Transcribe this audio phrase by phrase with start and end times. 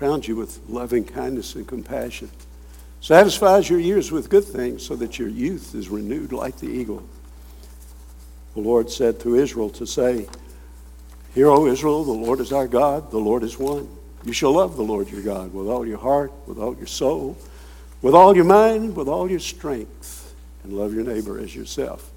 [0.00, 2.30] crowned you with loving kindness and compassion,
[3.00, 7.02] satisfies your years with good things so that your youth is renewed like the eagle.
[8.54, 10.28] The Lord said to Israel to say,
[11.34, 13.88] Hear, O Israel, the Lord is our God, the Lord is one.
[14.24, 17.36] You shall love the Lord your God with all your heart, with all your soul,
[18.00, 22.08] with all your mind, with all your strength, and love your neighbor as yourself.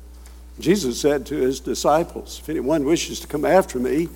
[0.59, 4.07] Jesus said to his disciples, If anyone wishes to come after me,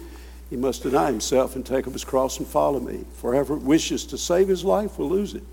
[0.56, 3.04] he must deny himself and take up his cross and follow me.
[3.16, 5.44] For whoever wishes to save his life will lose it.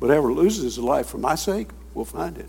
[0.00, 2.48] But whoever loses his life for my sake will find it.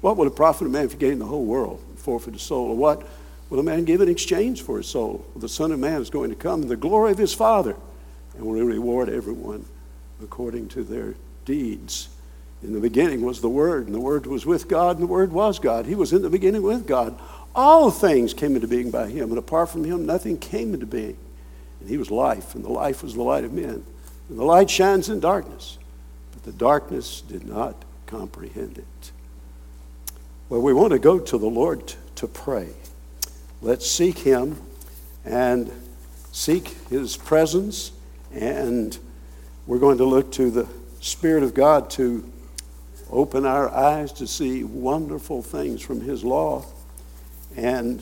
[0.00, 2.42] What would it profit a man if he gained the whole world and forfeit his
[2.42, 2.70] soul?
[2.70, 3.06] Or what
[3.50, 5.26] will a man give in exchange for his soul?
[5.34, 7.76] Well, the Son of Man is going to come in the glory of his Father
[8.34, 9.66] and will reward everyone
[10.22, 12.08] according to their deeds.
[12.62, 15.32] In the beginning was the Word, and the Word was with God, and the Word
[15.32, 15.84] was God.
[15.84, 17.18] He was in the beginning with God.
[17.54, 21.18] All things came into being by Him, and apart from Him, nothing came into being.
[21.82, 23.84] And He was life, and the life was the light of men.
[24.28, 25.78] And the light shines in darkness,
[26.32, 27.74] but the darkness did not
[28.06, 29.10] comprehend it.
[30.48, 32.68] Well, we want to go to the Lord to pray.
[33.60, 34.62] Let's seek Him
[35.24, 35.72] and
[36.30, 37.90] seek His presence,
[38.32, 38.96] and
[39.66, 40.68] we're going to look to the
[41.00, 42.24] Spirit of God to
[43.10, 46.64] open our eyes to see wonderful things from His law.
[47.56, 48.00] And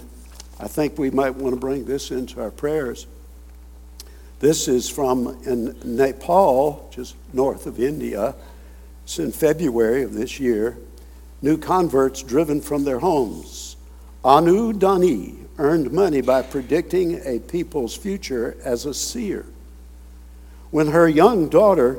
[0.59, 3.07] I think we might want to bring this into our prayers.
[4.41, 8.35] This is from in Nepal, just north of India.
[9.05, 10.79] It's in February of this year.
[11.43, 13.77] New converts driven from their homes.
[14.25, 19.45] Anu Dani earned money by predicting a people's future as a seer.
[20.71, 21.99] When her young daughter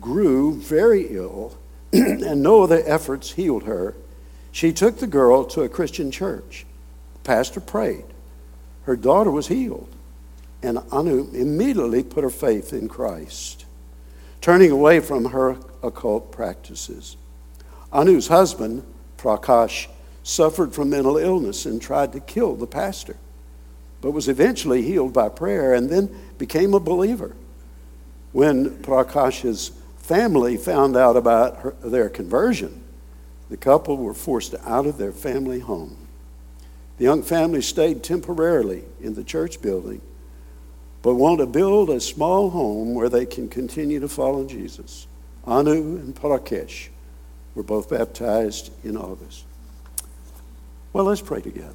[0.00, 1.58] grew very ill,
[1.92, 3.96] and no other efforts healed her,
[4.52, 6.64] she took the girl to a Christian church.
[7.14, 8.04] The pastor prayed.
[8.84, 9.88] Her daughter was healed,
[10.62, 13.64] and Anu immediately put her faith in Christ,
[14.40, 17.16] turning away from her occult practices.
[17.92, 18.84] Anu's husband,
[19.18, 19.88] Prakash,
[20.22, 23.16] suffered from mental illness and tried to kill the pastor,
[24.00, 27.34] but was eventually healed by prayer and then became a believer.
[28.32, 32.82] When Prakash's family found out about her, their conversion,
[33.50, 35.96] the couple were forced out of their family home.
[36.98, 40.00] The young family stayed temporarily in the church building,
[41.02, 45.06] but want to build a small home where they can continue to follow Jesus.
[45.44, 46.88] Anu and Parakesh
[47.54, 49.44] were both baptized in August.
[50.92, 51.74] Well, let's pray together.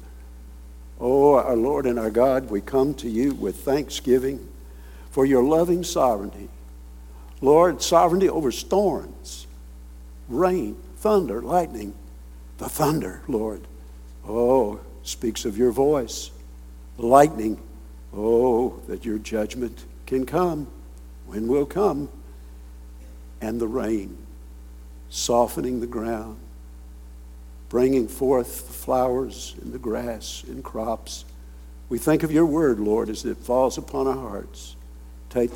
[1.00, 4.48] Oh, our Lord and our God, we come to you with thanksgiving
[5.10, 6.48] for your loving sovereignty
[7.40, 9.46] Lord, sovereignty over storms,
[10.28, 11.94] rain, thunder, lightning.
[12.58, 13.62] The thunder, Lord,
[14.26, 16.32] oh, speaks of your voice.
[16.96, 17.60] The lightning,
[18.14, 20.66] oh, that your judgment can come,
[21.26, 22.08] when will come.
[23.40, 24.18] And the rain,
[25.10, 26.38] softening the ground,
[27.68, 31.24] bringing forth the flowers and the grass and crops.
[31.88, 34.74] We think of your word, Lord, as it falls upon our hearts.
[35.30, 35.50] Take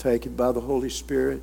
[0.00, 1.42] take it by the Holy Spirit,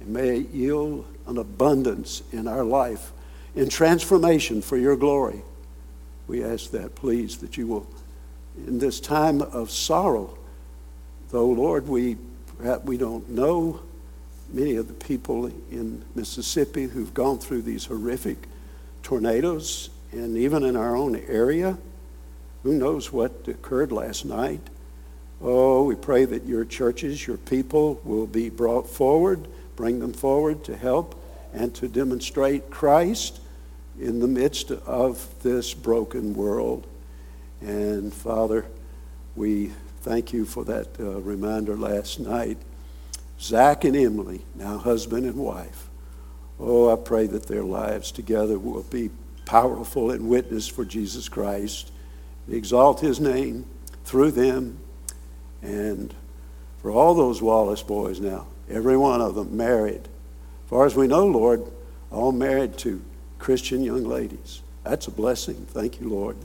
[0.00, 3.12] and may it yield an abundance in our life,
[3.54, 5.42] in transformation for your glory.
[6.26, 7.86] We ask that, please, that you will,
[8.56, 10.38] in this time of sorrow,
[11.30, 12.16] though, Lord, we
[12.84, 13.80] we don't know
[14.52, 18.38] many of the people in Mississippi who've gone through these horrific
[19.02, 21.76] tornadoes, and even in our own area,
[22.62, 24.60] who knows what occurred last night?
[25.40, 30.62] Oh, we pray that your churches, your people will be brought forward, bring them forward
[30.64, 31.20] to help
[31.52, 33.40] and to demonstrate Christ
[33.98, 36.86] in the midst of this broken world.
[37.62, 38.66] And Father,
[39.36, 42.58] we thank you for that uh, reminder last night.
[43.40, 45.88] Zach and Emily, now husband and wife.
[46.58, 49.10] Oh, I pray that their lives together will be
[49.44, 51.92] powerful and witness for Jesus Christ.
[52.50, 53.66] exalt his name
[54.04, 54.78] through them
[55.62, 56.14] and
[56.80, 60.02] for all those Wallace boys now, every one of them married.
[60.02, 61.64] As far as we know, Lord,
[62.10, 63.00] all married to
[63.38, 64.62] Christian young ladies.
[64.82, 65.66] That's a blessing.
[65.70, 66.36] Thank you, Lord.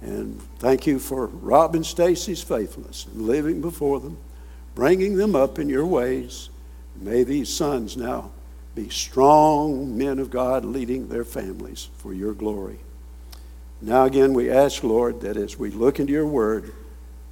[0.00, 4.16] And thank you for Rob and Stacy's faithfulness and living before them,
[4.74, 6.48] bringing them up in your ways.
[6.96, 8.30] May these sons now
[8.74, 12.78] be strong men of God leading their families for your glory.
[13.82, 16.72] Now, again, we ask, Lord, that as we look into your word,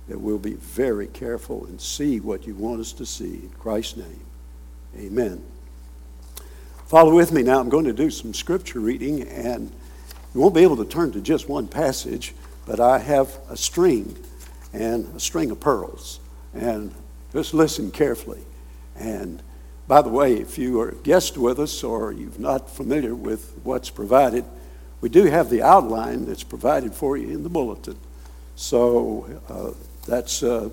[0.08, 3.34] that we'll be very careful and see what you want us to see.
[3.42, 4.24] In Christ's name,
[4.96, 5.42] amen.
[6.86, 7.60] Follow with me now.
[7.60, 9.70] I'm going to do some scripture reading, and
[10.34, 12.34] you won't be able to turn to just one passage,
[12.68, 14.14] but I have a string
[14.74, 16.20] and a string of pearls.
[16.52, 16.94] And
[17.32, 18.42] just listen carefully.
[18.94, 19.42] And
[19.86, 23.58] by the way, if you are a guest with us or you're not familiar with
[23.62, 24.44] what's provided,
[25.00, 27.96] we do have the outline that's provided for you in the bulletin.
[28.54, 29.70] So uh,
[30.06, 30.68] that's, uh,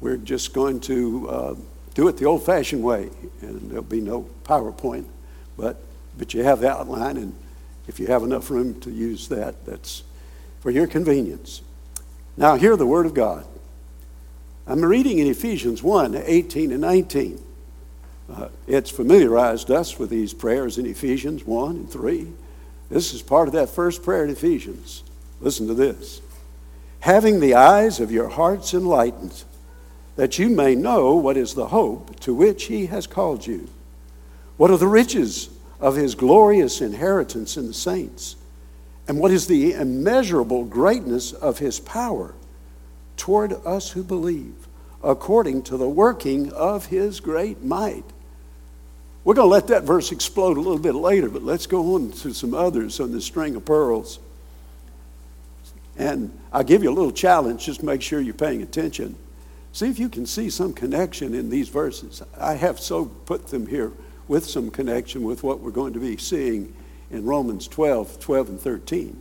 [0.00, 1.54] we're just going to uh,
[1.94, 3.10] do it the old fashioned way,
[3.40, 5.06] and there'll be no PowerPoint,
[5.56, 5.76] but,
[6.16, 7.34] but you have the outline, and
[7.88, 10.04] if you have enough room to use that, that's
[10.60, 11.62] for your convenience.
[12.36, 13.44] Now, hear the Word of God.
[14.66, 17.42] I'm reading in Ephesians 1 18 and 19.
[18.32, 22.28] Uh, it's familiarized us with these prayers in Ephesians 1 and 3.
[22.88, 25.02] This is part of that first prayer in Ephesians.
[25.40, 26.20] Listen to this.
[27.00, 29.44] Having the eyes of your hearts enlightened,
[30.16, 33.68] that you may know what is the hope to which he has called you.
[34.56, 35.48] What are the riches
[35.80, 38.36] of his glorious inheritance in the saints?
[39.10, 42.32] And what is the immeasurable greatness of his power
[43.16, 44.54] toward us who believe,
[45.02, 48.04] according to the working of his great might?
[49.24, 52.12] We're going to let that verse explode a little bit later, but let's go on
[52.12, 54.20] to some others on the string of pearls.
[55.98, 59.16] And I'll give you a little challenge, just make sure you're paying attention.
[59.72, 62.22] See if you can see some connection in these verses.
[62.38, 63.90] I have so put them here
[64.28, 66.72] with some connection with what we're going to be seeing
[67.10, 69.20] in Romans 12, 12 and 13.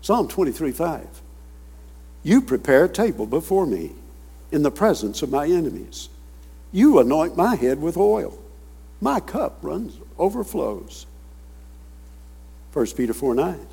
[0.00, 1.06] Psalm 23, 5.
[2.22, 3.92] You prepare a table before me
[4.50, 6.08] in the presence of my enemies.
[6.72, 8.38] You anoint my head with oil.
[9.00, 11.06] My cup runs, overflows.
[12.72, 13.66] 1 Peter 4 9.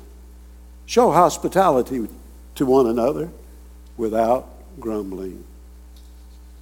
[0.86, 2.08] Show hospitality
[2.54, 3.30] to one another
[3.96, 4.48] without
[4.78, 5.44] grumbling.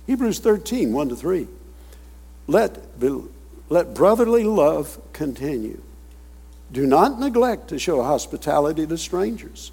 [0.07, 1.49] Hebrews 13 1 to 3.
[2.47, 2.79] Let,
[3.69, 5.81] let brotherly love continue.
[6.73, 9.73] Do not neglect to show hospitality to strangers,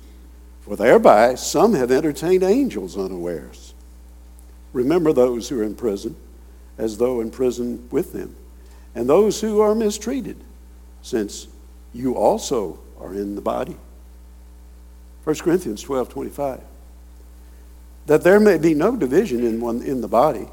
[0.61, 3.73] for thereby some have entertained angels unawares.
[4.73, 6.15] Remember those who are in prison,
[6.77, 8.35] as though in prison with them
[8.97, 10.43] and those who are mistreated,
[11.03, 11.47] since
[11.93, 13.77] you also are in the body.
[15.23, 16.61] 1 Corinthians 12 25.
[18.07, 20.47] That there may be no division in, one, in the body,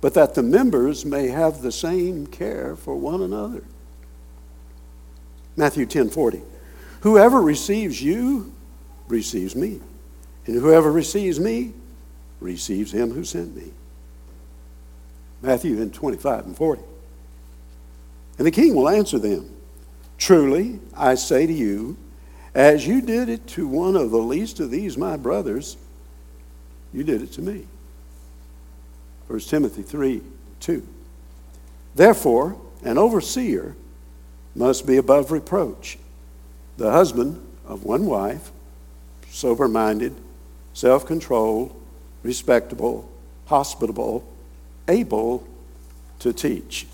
[0.00, 3.62] but that the members may have the same care for one another.
[5.56, 6.42] Matthew 10 40.
[7.00, 8.54] Whoever receives you
[9.08, 9.80] receives me,
[10.46, 11.72] and whoever receives me
[12.40, 13.72] receives him who sent me.
[15.42, 16.82] Matthew 25 and 40.
[18.38, 19.50] And the king will answer them
[20.18, 21.96] Truly, I say to you,
[22.54, 25.76] as you did it to one of the least of these my brothers,
[26.92, 27.66] you did it to me.
[29.26, 30.22] 1 Timothy 3
[30.60, 30.86] 2.
[31.94, 33.74] Therefore, an overseer
[34.54, 35.98] must be above reproach,
[36.76, 38.50] the husband of one wife,
[39.28, 40.14] sober minded,
[40.74, 41.74] self controlled,
[42.22, 43.10] respectable,
[43.46, 44.26] hospitable,
[44.88, 45.46] able
[46.18, 46.86] to teach.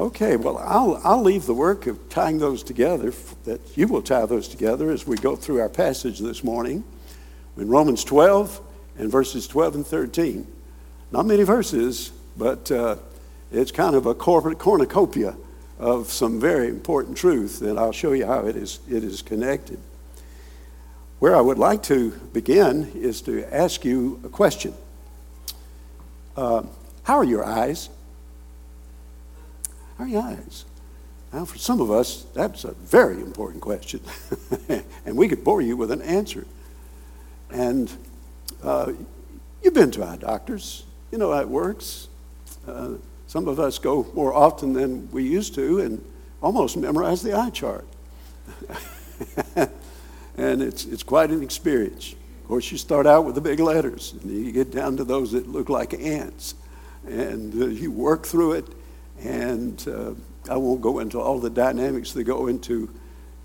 [0.00, 3.12] Okay, well, I'll, I'll leave the work of tying those together,
[3.44, 6.84] that you will tie those together as we go through our passage this morning
[7.56, 8.60] in Romans 12
[8.98, 10.46] and verses 12 and 13.
[11.10, 12.96] Not many verses, but uh,
[13.50, 15.34] it's kind of a corporate cornucopia
[15.78, 19.78] of some very important truth, and I'll show you how it is, it is connected.
[21.20, 24.74] Where I would like to begin is to ask you a question
[26.36, 26.62] uh,
[27.04, 27.88] How are your eyes?
[29.96, 30.64] How are your eyes?
[31.32, 34.00] Now, for some of us, that's a very important question,
[35.06, 36.46] and we could bore you with an answer.
[37.50, 37.90] And
[38.62, 38.92] uh,
[39.62, 42.08] you've been to eye doctors, you know how it works.
[42.66, 42.94] Uh,
[43.28, 46.02] some of us go more often than we used to and
[46.42, 47.86] almost memorize the eye chart.
[50.38, 52.14] and it's, it's quite an experience.
[52.40, 55.32] Of course, you start out with the big letters, and you get down to those
[55.32, 56.54] that look like ants.
[57.06, 58.64] And uh, you work through it,
[59.20, 60.14] and uh,
[60.50, 62.88] I won't go into all the dynamics that go into,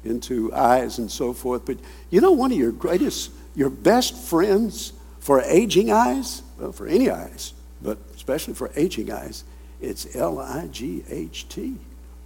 [0.05, 1.65] into eyes and so forth.
[1.65, 1.77] But
[2.09, 7.09] you know, one of your greatest, your best friends for aging eyes, well, for any
[7.09, 9.43] eyes, but especially for aging eyes,
[9.83, 11.75] it's L I G H T,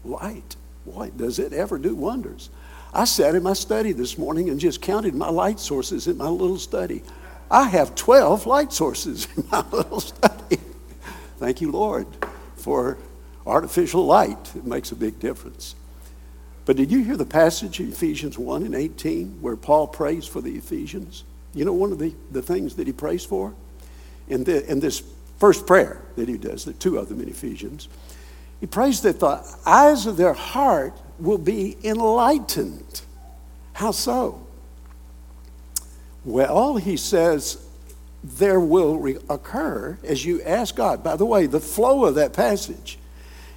[0.05, 0.55] light.
[0.85, 2.49] Boy, does it ever do wonders.
[2.93, 6.29] I sat in my study this morning and just counted my light sources in my
[6.29, 7.03] little study.
[7.51, 10.59] I have 12 light sources in my little study.
[11.37, 12.07] Thank you, Lord,
[12.55, 12.97] for
[13.45, 14.55] artificial light.
[14.55, 15.75] It makes a big difference.
[16.65, 20.41] But did you hear the passage in Ephesians 1 and 18 where Paul prays for
[20.41, 21.23] the Ephesians?
[21.53, 23.53] You know one of the, the things that he prays for?
[24.27, 25.01] In, the, in this
[25.37, 27.87] first prayer that he does, the two of them in Ephesians,
[28.59, 33.01] he prays that the eyes of their heart will be enlightened.
[33.73, 34.45] How so?
[36.25, 37.63] Well, he says,
[38.23, 41.03] there will re- occur as you ask God.
[41.03, 42.97] By the way, the flow of that passage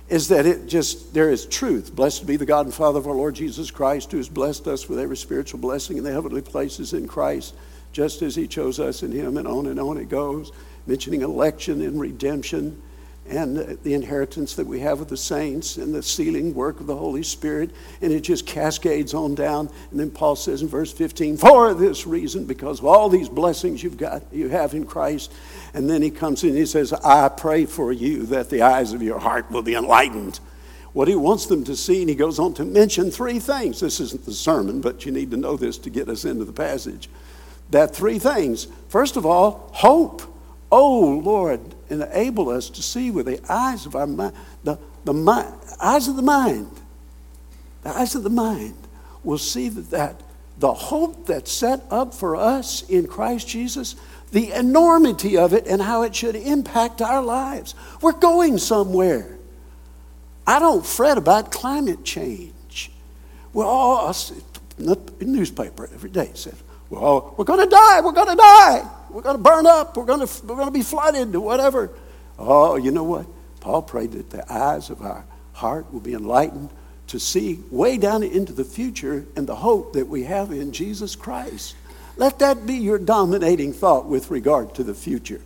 [0.08, 1.94] is that it just, there is truth.
[1.94, 4.88] Blessed be the God and Father of our Lord Jesus Christ, who has blessed us
[4.88, 7.54] with every spiritual blessing in the heavenly places in Christ,
[7.92, 10.52] just as he chose us in him, and on and on it goes,
[10.87, 12.80] mentioning election and redemption
[13.30, 16.96] and the inheritance that we have with the saints and the sealing work of the
[16.96, 17.70] Holy Spirit.
[18.02, 19.70] And it just cascades on down.
[19.90, 23.84] And then Paul says in verse 15, for this reason, because of all these blessings
[23.84, 25.32] you've got, you have in Christ.
[25.75, 28.92] And then he comes in and he says, I pray for you that the eyes
[28.92, 30.40] of your heart will be enlightened.
[30.92, 33.78] What he wants them to see, and he goes on to mention three things.
[33.78, 36.52] This isn't the sermon, but you need to know this to get us into the
[36.52, 37.08] passage.
[37.70, 38.66] That three things.
[38.88, 40.22] First of all, hope.
[40.73, 45.55] Oh, Lord, enable us to see with the eyes of our mind, the, the mind,
[45.81, 46.71] eyes of the mind,
[47.83, 48.77] the eyes of the mind
[49.25, 50.23] will see that, that
[50.59, 53.97] the hope that's set up for us in Christ Jesus,
[54.31, 57.75] the enormity of it and how it should impact our lives.
[58.00, 59.39] We're going somewhere.
[60.47, 62.93] I don't fret about climate change.
[63.53, 64.12] Well, all
[64.79, 68.89] the newspaper every day says, well, we're going to die, we're going to die.
[69.11, 69.97] We're going to burn up.
[69.97, 71.90] We're going to, we're going to be flooded whatever.
[72.38, 73.26] Oh, you know what?
[73.61, 76.71] Paul prayed that the eyes of our heart will be enlightened
[77.09, 81.17] to see way down into the future and the hope that we have in Jesus
[81.17, 81.75] Christ.
[82.17, 85.40] Let that be your dominating thought with regard to the future.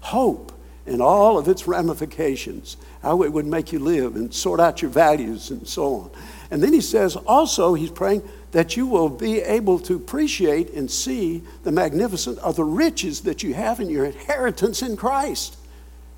[0.00, 0.52] Hope
[0.86, 4.90] and all of its ramifications, how it would make you live and sort out your
[4.90, 6.10] values and so on.
[6.50, 10.90] And then he says also, he's praying that you will be able to appreciate and
[10.90, 15.56] see the magnificent of the riches that you have in your inheritance in Christ.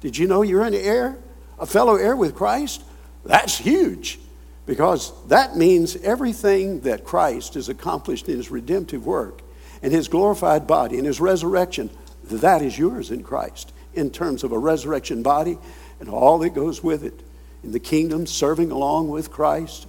[0.00, 1.18] Did you know you're an heir,
[1.58, 2.82] a fellow heir with Christ?
[3.24, 4.18] That's huge
[4.66, 9.42] because that means everything that Christ has accomplished in his redemptive work
[9.82, 11.90] and his glorified body and his resurrection,
[12.24, 15.58] that is yours in Christ in terms of a resurrection body
[15.98, 17.20] and all that goes with it.
[17.62, 19.86] In the kingdom, serving along with Christ,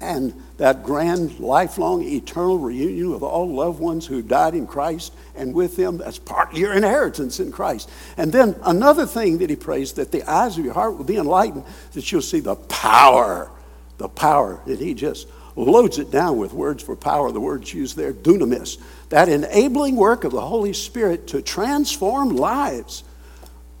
[0.00, 5.54] and that grand, lifelong, eternal reunion with all loved ones who died in Christ and
[5.54, 7.90] with them, that's part of your inheritance in Christ.
[8.16, 11.16] And then another thing that he prays that the eyes of your heart will be
[11.16, 13.50] enlightened, that you'll see the power,
[13.98, 17.30] the power that he just loads it down with words for power.
[17.32, 23.04] The words used there, dunamis, that enabling work of the Holy Spirit to transform lives.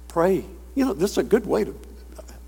[0.08, 0.44] Pray.
[0.76, 1.74] You know, this is a good way to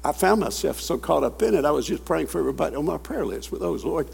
[0.07, 2.85] I found myself so caught up in it, I was just praying for everybody on
[2.85, 4.09] my prayer list with those, Lord,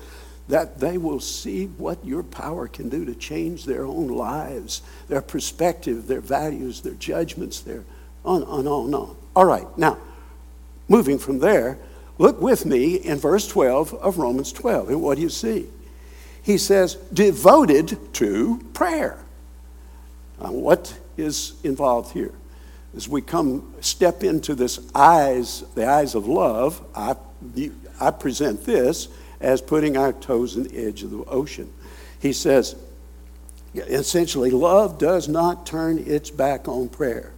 [0.49, 5.21] that they will see what your power can do to change their own lives, their
[5.21, 7.85] perspective, their values, their judgments, their
[8.25, 9.17] on, on, on, on.
[9.37, 9.99] All right, now,
[10.89, 11.79] moving from there,
[12.17, 14.89] look with me in verse 12 of Romans 12.
[14.89, 15.67] And what do you see?
[16.43, 19.19] He says, devoted to prayer.
[20.41, 22.33] Now, what is involved here?
[22.95, 27.17] As we come step into this eyes, the eyes of love, I,
[28.01, 29.09] I present this
[29.41, 31.73] as putting our toes in the edge of the ocean.
[32.21, 32.77] He says,
[33.75, 37.33] essentially, love does not turn its back on prayer.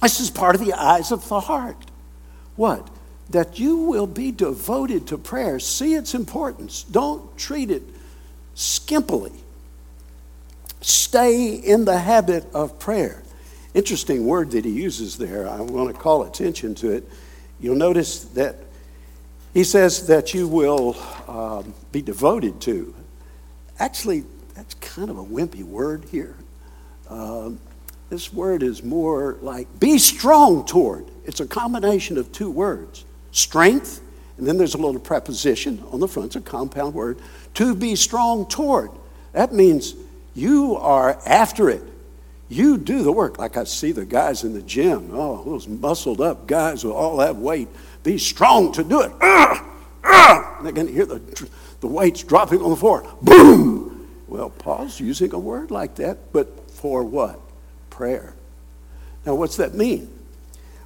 [0.00, 1.76] This is part of the eyes of the heart.
[2.56, 2.88] What?
[3.28, 5.60] That you will be devoted to prayer.
[5.60, 6.84] See its importance.
[6.84, 7.82] Don't treat it
[8.56, 9.34] skimpily.
[10.80, 13.22] Stay in the habit of prayer
[13.74, 15.48] interesting word that he uses there.
[15.48, 17.08] I want to call attention to it.
[17.60, 18.56] You'll notice that
[19.52, 20.96] he says that you will
[21.28, 22.94] um, be devoted to.
[23.78, 24.24] Actually,
[24.54, 26.36] that's kind of a wimpy word here.
[27.08, 27.58] Um,
[28.08, 31.06] this word is more like be strong toward.
[31.24, 34.00] It's a combination of two words strength,
[34.38, 37.18] and then there's a little preposition on the front, it's a compound word,
[37.54, 38.90] to be strong toward.
[39.32, 39.94] That means
[40.34, 41.82] you are after it.
[42.50, 43.38] You do the work.
[43.38, 47.16] Like I see the guys in the gym, oh, those muscled up guys with all
[47.18, 47.68] that weight.
[48.02, 49.12] Be strong to do it.
[49.20, 49.62] Uh,
[50.02, 53.06] uh, they're going to hear the, the weights dropping on the floor.
[53.22, 54.08] Boom!
[54.26, 57.40] Well, Paul's using a word like that, but for what?
[57.88, 58.34] Prayer.
[59.24, 60.10] Now, what's that mean?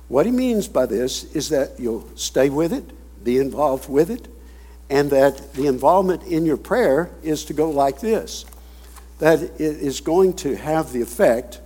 [0.09, 2.85] What he means by this is that you'll stay with it,
[3.25, 4.29] be involved with it,
[4.91, 8.45] and that the involvement in your prayer is to go like this
[9.19, 11.61] that it is going to have the effect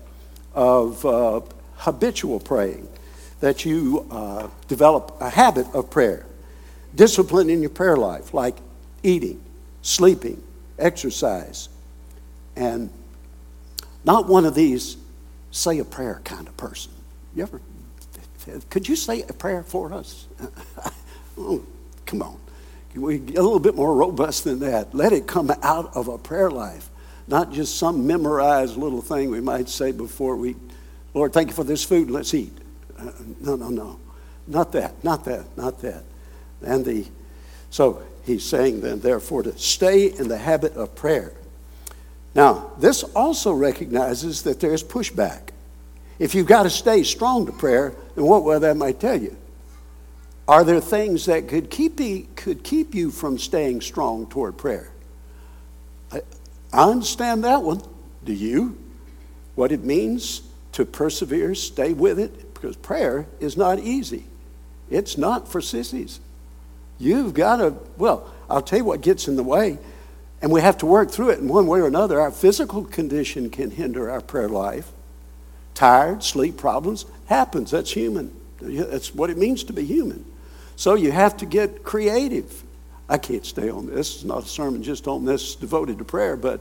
[0.54, 1.40] of uh,
[1.76, 2.88] habitual praying,
[3.40, 6.26] that you uh, develop a habit of prayer,
[6.94, 8.56] discipline in your prayer life, like
[9.02, 9.40] eating,
[9.82, 10.42] sleeping,
[10.78, 11.68] exercise,
[12.56, 12.90] and
[14.04, 14.96] not one of these
[15.50, 16.92] say a prayer kind of person.
[17.34, 17.60] You ever,
[18.70, 20.26] could you say a prayer for us?
[21.38, 21.64] oh,
[22.04, 22.38] come on.
[22.92, 24.94] Can We get a little bit more robust than that.
[24.94, 26.90] Let it come out of a prayer life
[27.28, 30.56] not just some memorized little thing we might say before we,
[31.14, 32.52] Lord, thank you for this food, let's eat.
[32.98, 34.00] Uh, no, no, no.
[34.46, 36.04] Not that, not that, not that.
[36.62, 37.06] And the,
[37.70, 41.32] so he's saying then, therefore, to stay in the habit of prayer.
[42.34, 45.50] Now, this also recognizes that there's pushback.
[46.18, 49.36] If you've got to stay strong to prayer, then what will that might tell you?
[50.48, 54.90] Are there things that could keep, you, could keep you from staying strong toward prayer?
[56.72, 57.82] I, understand that one.
[58.24, 58.78] Do you?
[59.54, 64.24] What it means to persevere, stay with it, because prayer is not easy.
[64.90, 66.20] It's not for sissies.
[66.98, 69.78] You've got to, well, I'll tell you what gets in the way,
[70.40, 72.20] and we have to work through it in one way or another.
[72.20, 74.90] Our physical condition can hinder our prayer life.
[75.74, 77.70] Tired, sleep problems happens.
[77.70, 78.34] That's human.
[78.60, 80.24] That's what it means to be human.
[80.76, 82.62] So you have to get creative.
[83.08, 84.16] I can't stay on this.
[84.16, 86.60] It's not a sermon just on this devoted to prayer, but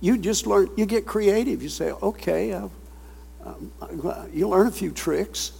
[0.00, 1.62] you just learn, you get creative.
[1.62, 2.70] You say, okay, um,
[4.32, 5.52] you learn a few tricks,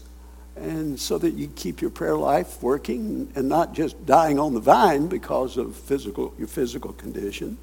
[0.57, 4.61] and so that you keep your prayer life working and not just dying on the
[4.61, 7.59] vine because of physical, your physical condition.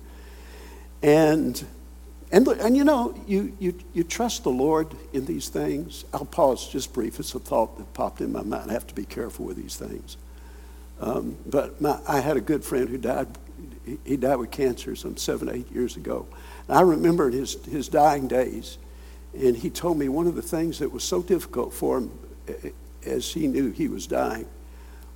[1.02, 1.66] And
[2.32, 6.06] and, and you know, you, you, you trust the Lord in these things.
[6.14, 7.20] I'll pause just brief.
[7.20, 8.72] It's a thought that popped in my mind.
[8.72, 10.18] I have to be careful with these things.
[11.00, 13.28] Um, but my, I had a good friend who died.
[14.04, 16.26] He died with cancer some seven, eight years ago.
[16.68, 18.78] And I remembered his, his dying days.
[19.34, 22.12] And he told me one of the things that was so difficult for him
[23.06, 24.48] as he knew he was dying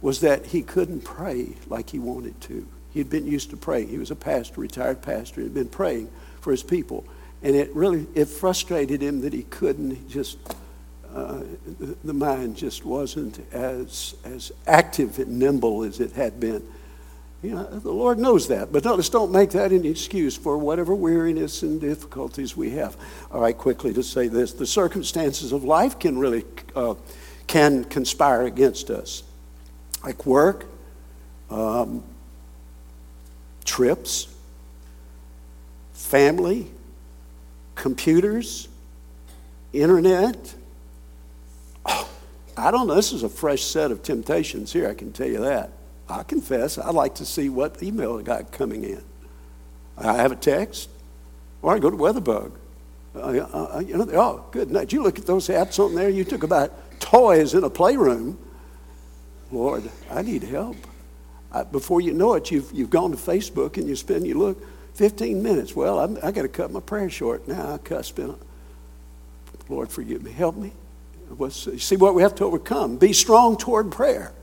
[0.01, 2.67] was that he couldn't pray like he wanted to.
[2.91, 3.89] He'd been used to praying.
[3.89, 5.41] He was a pastor, retired pastor.
[5.41, 6.09] He'd been praying
[6.41, 7.05] for his people.
[7.41, 10.37] And it really, it frustrated him that he couldn't just
[11.13, 11.41] uh,
[12.03, 16.63] the mind just wasn't as, as active and nimble as it had been.
[17.41, 20.93] You know, the Lord knows that, but let's don't make that an excuse for whatever
[20.93, 22.97] weariness and difficulties we have.
[23.31, 26.43] All right, quickly to say this: the circumstances of life can really
[26.75, 26.95] uh,
[27.47, 29.23] can conspire against us,
[30.03, 30.65] like work,
[31.49, 32.03] um,
[33.63, 34.27] trips,
[35.93, 36.69] family,
[37.75, 38.67] computers,
[39.71, 40.55] internet
[42.59, 42.95] I don't know.
[42.95, 45.71] This is a fresh set of temptations here, I can tell you that.
[46.09, 49.03] I confess, I'd like to see what email I got coming in.
[49.97, 50.89] I have a text,
[51.61, 52.51] or I go to Weatherbug.
[53.15, 54.91] Uh, uh, uh, you know, oh, good night.
[54.91, 58.37] You look at those apps on there, you took about toys in a playroom.
[59.51, 60.77] Lord, I need help.
[61.51, 64.61] I, before you know it, you've, you've gone to Facebook and you spend, you look,
[64.95, 65.75] 15 minutes.
[65.75, 67.73] Well, I'm, i got to cut my prayer short now.
[67.73, 68.35] I cut, spend,
[69.67, 70.31] Lord, forgive me.
[70.31, 70.73] Help me
[71.51, 72.97] see what we have to overcome.
[72.97, 74.33] Be strong toward prayer.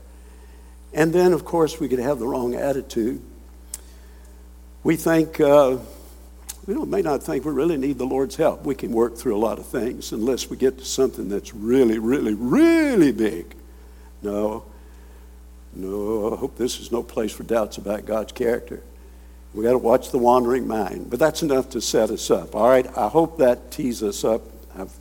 [0.93, 3.21] And then, of course, we could have the wrong attitude.
[4.83, 5.77] We think, uh,
[6.65, 8.65] we may not think we really need the Lord's help.
[8.65, 11.99] We can work through a lot of things unless we get to something that's really,
[11.99, 13.55] really, really big.
[14.21, 14.63] No,
[15.73, 18.81] no, I hope this is no place for doubts about God's character.
[19.53, 21.09] We got to watch the wandering mind.
[21.09, 22.55] But that's enough to set us up.
[22.55, 24.41] All right, I hope that tees us up.
[24.75, 24.91] I've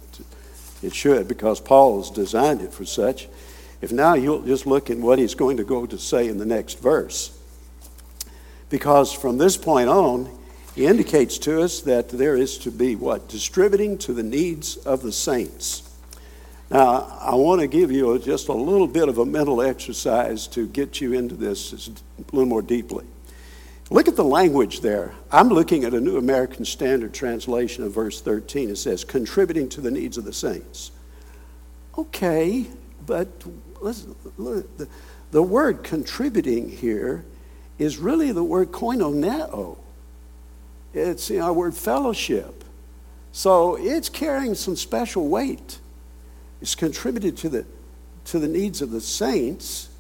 [0.87, 3.29] it should, because Paul has designed it for such.
[3.83, 6.46] If now you'll just look at what he's going to go to say in the
[6.46, 7.37] next verse.
[8.70, 10.31] Because from this point on,
[10.75, 13.29] he indicates to us that there is to be what?
[13.29, 15.83] Distributing to the needs of the saints.
[16.70, 20.66] Now, I want to give you just a little bit of a mental exercise to
[20.66, 23.05] get you into this a little more deeply.
[23.88, 25.12] Look at the language there.
[25.31, 28.70] I'm looking at a New American Standard translation of verse 13.
[28.70, 30.90] It says, contributing to the needs of the saints.
[31.96, 32.66] Okay,
[33.07, 33.29] but
[33.81, 34.88] look, the,
[35.31, 37.25] the word contributing here
[37.79, 39.79] is really the word koinoneo.
[40.92, 42.64] It's you know, our word fellowship.
[43.31, 45.79] So it's carrying some special weight.
[46.61, 47.66] It's contributed to the,
[48.27, 49.90] to the needs of the saints.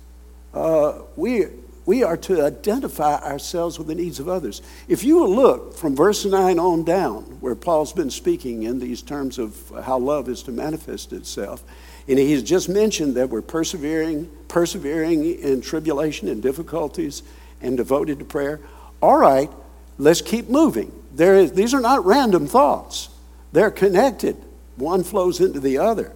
[0.52, 1.46] Uh, we,
[1.86, 4.60] we are to identify ourselves with the needs of others.
[4.88, 9.38] If you look from verse 9 on down, where Paul's been speaking in these terms
[9.38, 11.62] of how love is to manifest itself,
[12.08, 17.22] and he's just mentioned that we're persevering, persevering in tribulation and difficulties
[17.60, 18.60] and devoted to prayer.
[19.00, 19.50] All right,
[19.96, 20.92] let's keep moving.
[21.14, 23.08] There is, these are not random thoughts,
[23.52, 24.36] they're connected.
[24.74, 26.12] One flows into the other.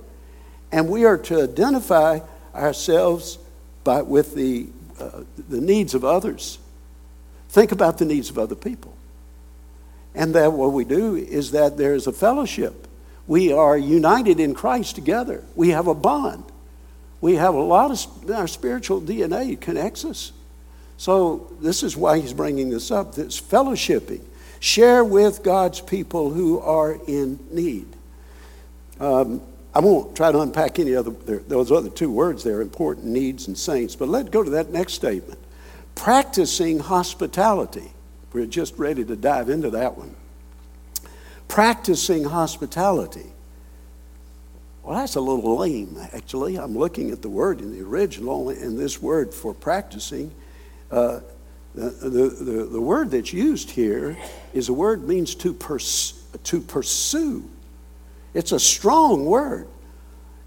[0.71, 2.21] And we are to identify
[2.55, 3.39] ourselves
[3.85, 4.69] by, with the
[5.01, 6.59] uh, the needs of others.
[7.49, 8.97] Think about the needs of other people.
[10.15, 12.87] And that what we do is that there is a fellowship.
[13.27, 15.45] We are united in Christ together.
[15.55, 16.45] We have a bond.
[17.21, 20.33] We have a lot of our spiritual DNA connects us.
[20.97, 23.15] So this is why he's bringing this up.
[23.15, 24.23] This fellowshipping.
[24.59, 27.87] Share with God's people who are in need.
[28.99, 29.41] Um,
[29.75, 33.57] I won't try to unpack any other, those other two words there, important needs and
[33.57, 35.39] saints, but let's go to that next statement.
[35.95, 37.93] Practicing hospitality.
[38.33, 40.15] We're just ready to dive into that one.
[41.49, 43.27] Practicing hospitality.
[44.83, 46.57] Well, that's a little lame, actually.
[46.57, 50.33] I'm looking at the word in the original, and this word for practicing,
[50.91, 51.21] uh,
[51.75, 54.17] the, the, the, word that's used here
[54.53, 57.49] is a word means to, pers- to pursue.
[58.35, 59.69] It's a strong word.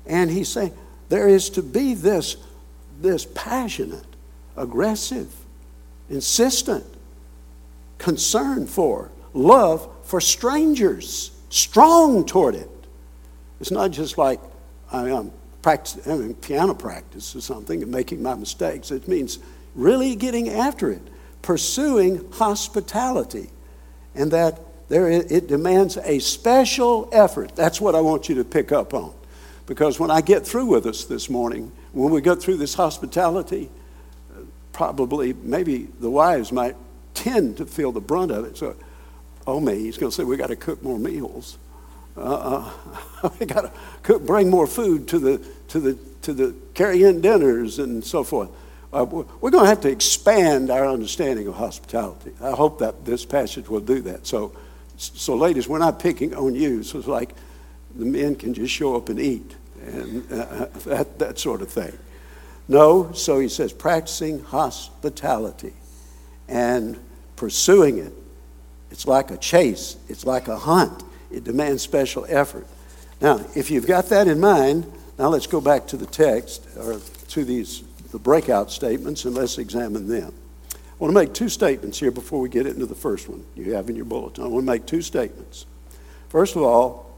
[0.05, 0.73] And he's saying
[1.09, 2.37] there is to be this,
[3.01, 4.05] this passionate,
[4.55, 5.33] aggressive,
[6.09, 6.85] insistent
[7.97, 12.69] concern for, love for strangers, strong toward it.
[13.59, 14.39] It's not just like
[14.91, 18.91] I am practicing having piano practice or something and making my mistakes.
[18.91, 19.39] It means
[19.75, 21.01] really getting after it,
[21.41, 23.49] pursuing hospitality,
[24.13, 24.59] and that
[24.93, 27.55] there it demands a special effort.
[27.55, 29.11] That's what I want you to pick up on,
[29.65, 33.71] because when I get through with us this morning, when we go through this hospitality,
[34.71, 36.75] probably maybe the wives might
[37.15, 38.55] tend to feel the brunt of it.
[38.55, 38.75] So,
[39.47, 41.57] oh me, he's going to say we got to cook more meals.
[42.15, 42.71] Uh,
[43.39, 43.71] we got to
[44.03, 48.49] cook, bring more food to the to the to the carry-in dinners and so forth.
[48.93, 52.31] Uh, we're going to have to expand our understanding of hospitality.
[52.39, 54.27] I hope that this passage will do that.
[54.27, 54.53] So,
[54.97, 56.83] so ladies, we're not picking on you.
[56.83, 57.35] So it's like
[57.95, 61.97] the men can just show up and eat and uh, that that sort of thing.
[62.67, 65.73] No, so he says practicing hospitality
[66.47, 66.97] and
[67.35, 68.13] pursuing it.
[68.89, 69.97] It's like a chase.
[70.07, 71.03] It's like a hunt
[71.33, 72.67] it demands special effort.
[73.19, 76.99] Now, if you've got that in mind, now let's go back to the text or
[77.29, 80.31] to these the breakout statements and let's examine them.
[81.03, 83.73] I want to make two statements here before we get into the first one you
[83.73, 84.45] have in your bulletin.
[84.45, 85.65] I want to make two statements.
[86.29, 87.13] First of all,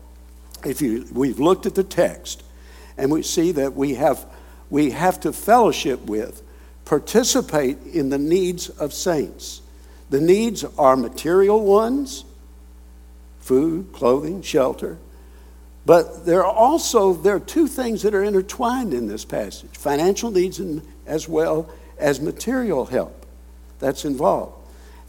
[0.66, 2.42] if you we've looked at the text
[2.98, 4.26] and we see that we have
[4.72, 6.42] we have to fellowship with,
[6.86, 9.62] participate in the needs of saints.
[10.10, 12.26] The needs are material ones,
[13.40, 14.98] food, clothing, shelter.
[15.86, 20.32] But there are also there are two things that are intertwined in this passage: financial
[20.32, 21.70] needs and as well
[22.00, 23.25] as material help
[23.80, 24.54] that's involved.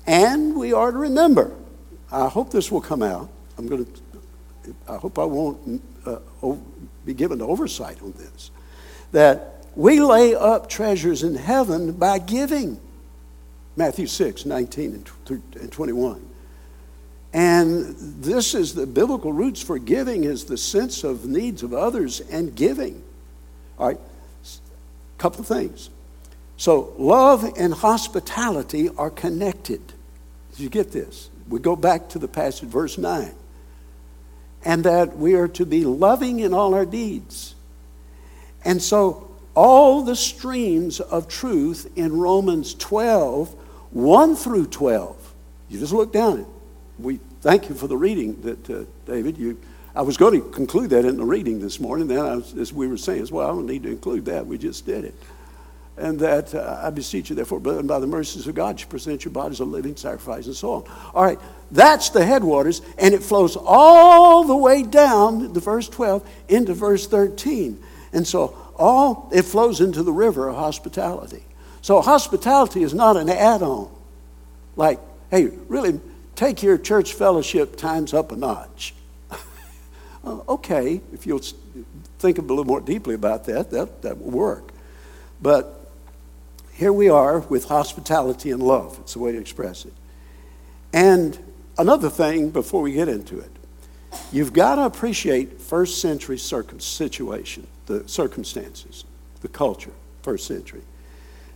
[0.07, 1.55] And we are to remember.
[2.11, 3.29] I hope this will come out.
[3.59, 4.75] I'm going to.
[4.89, 6.19] I hope I won't uh,
[7.05, 8.51] be given oversight on this.
[9.13, 12.81] That we lay up treasures in heaven by giving.
[13.77, 16.27] Matthew 6, 19 and 21.
[17.33, 22.21] And this is the biblical roots for giving is the sense of needs of others
[22.21, 23.03] and giving.
[23.79, 25.91] All right, a couple of things.
[26.57, 29.81] So love and hospitality are connected.
[30.53, 31.29] Did you get this?
[31.49, 33.35] We go back to the passage, verse 9.
[34.65, 37.55] And that we are to be loving in all our deeds.
[38.65, 43.55] And so all the streams of truth in Romans 12,
[43.91, 45.35] 1 through 12,
[45.69, 46.47] you just look down it
[46.99, 49.39] we thank you for the reading that uh, David.
[49.39, 49.59] You,
[49.95, 52.07] I was going to conclude that in the reading this morning.
[52.07, 54.47] Then, was, as we were saying, well, I don't need to include that.
[54.47, 55.15] We just did it.
[55.99, 59.25] And that uh, I beseech you, therefore, and by the mercies of God, you present
[59.25, 60.85] your bodies a living sacrifice and so on.
[61.15, 61.39] All right,
[61.71, 67.07] that's the headwaters, and it flows all the way down the verse 12 into verse
[67.07, 67.83] 13.
[68.13, 71.45] And so all it flows into the river of hospitality.
[71.81, 73.91] So hospitality is not an add-on.
[74.77, 76.01] Like, hey, really
[76.35, 78.95] take your church fellowship times up a notch.
[80.25, 81.41] Uh, okay, if you'll
[82.19, 84.73] think a little more deeply about that, that, that will work.
[85.41, 85.76] But
[86.77, 88.99] here we are with hospitality and love.
[89.01, 89.95] It's the way to express it.
[90.93, 91.39] And
[91.79, 93.51] another thing before we get into it,
[94.31, 99.05] you've got to appreciate first century circum- situation, the circumstances,
[99.41, 100.83] the culture, first century.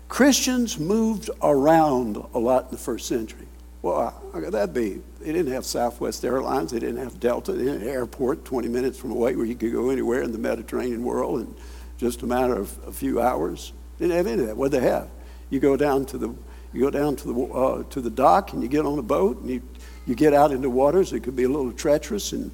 [0.09, 3.47] Christians moved around a lot in the first century.
[3.83, 5.03] Well, how could that be?
[5.21, 6.71] They didn't have Southwest Airlines.
[6.73, 7.53] They didn't have Delta.
[7.53, 10.33] They didn't have an airport 20 minutes from away where you could go anywhere in
[10.33, 11.55] the Mediterranean world in
[11.99, 13.73] just a matter of a few hours.
[14.01, 14.57] Didn't have any of that.
[14.57, 15.09] What they have?
[15.51, 16.35] You go down to the
[16.73, 19.41] you go down to the uh, to the dock and you get on a boat
[19.41, 19.63] and you
[20.07, 21.13] you get out into waters.
[21.13, 22.51] It could be a little treacherous and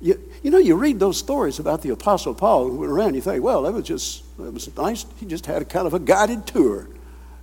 [0.00, 3.14] you, you know you read those stories about the Apostle Paul who went around.
[3.14, 5.04] You think, well, that was just that was nice.
[5.20, 6.88] He just had a kind of a guided tour.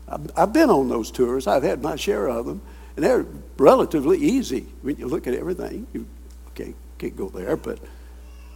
[0.08, 1.46] I've, I've been on those tours.
[1.46, 2.62] I've had my share of them.
[2.96, 3.26] And they're
[3.58, 5.88] relatively easy when you look at everything.
[5.94, 6.08] You
[6.50, 7.80] okay, can't go there, but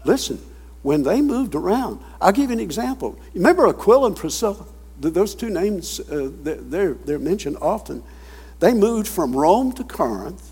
[0.06, 0.40] listen,
[0.82, 3.20] when they moved around, I'll give you an example.
[3.34, 4.66] Remember Aquila and Priscilla?
[5.00, 8.04] Those two names, uh, they're, they're mentioned often.
[8.60, 10.52] They moved from Rome to Corinth,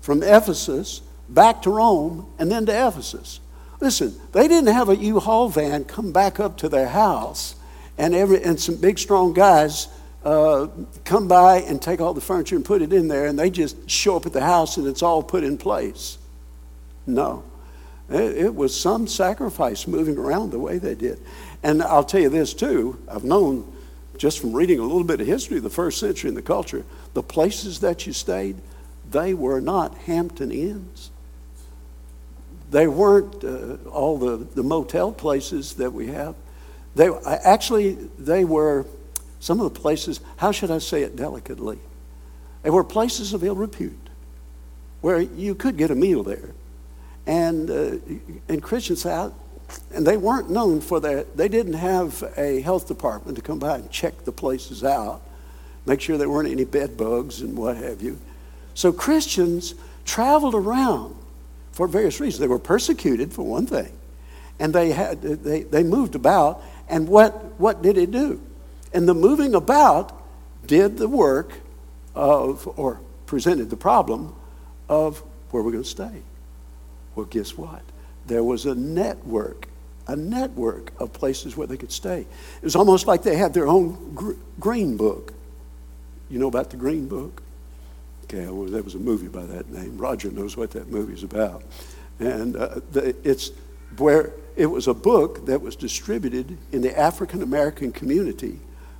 [0.00, 3.40] from Ephesus back to Rome and then to Ephesus.
[3.80, 7.56] Listen, they didn't have a U-Haul van come back up to their house
[7.98, 9.88] and, every, and some big, strong guys
[10.24, 10.66] uh,
[11.04, 13.88] come by and take all the furniture and put it in there, and they just
[13.88, 16.18] show up at the house and it's all put in place.
[17.06, 17.44] No.
[18.10, 21.20] It, it was some sacrifice moving around the way they did.
[21.62, 23.72] And I'll tell you this too I've known
[24.18, 26.84] just from reading a little bit of history of the first century and the culture,
[27.14, 28.56] the places that you stayed,
[29.10, 31.10] they were not Hampton Inns.
[32.70, 36.34] They weren't uh, all the, the motel places that we have.
[36.96, 38.86] They actually they were
[39.38, 40.20] some of the places.
[40.38, 41.78] How should I say it delicately?
[42.62, 44.08] They were places of ill repute,
[45.02, 46.50] where you could get a meal there,
[47.26, 47.98] and uh,
[48.48, 49.34] and Christians out,
[49.94, 51.24] and they weren't known for their.
[51.24, 55.22] They didn't have a health department to come by and check the places out,
[55.86, 58.18] make sure there weren't any bed bugs and what have you.
[58.74, 59.74] So Christians
[60.04, 61.16] traveled around
[61.72, 62.40] for various reasons.
[62.40, 63.92] They were persecuted for one thing,
[64.58, 68.40] and they had they, they moved about and what, what did it do?
[68.92, 70.12] And the moving about
[70.66, 71.52] did the work
[72.14, 74.34] of, or presented the problem
[74.88, 76.22] of where we're going to stay.
[77.14, 77.82] Well, guess what?
[78.26, 79.68] There was a network,
[80.06, 82.20] a network of places where they could stay.
[82.20, 85.32] It was almost like they had their own gr- green book.
[86.28, 87.42] You know about the green book?
[88.24, 89.96] Okay, well, there was a movie by that name.
[89.96, 91.62] Roger knows what that movie is about.
[92.18, 93.52] And uh, the, it's
[93.98, 98.58] where it was a book that was distributed in the African American community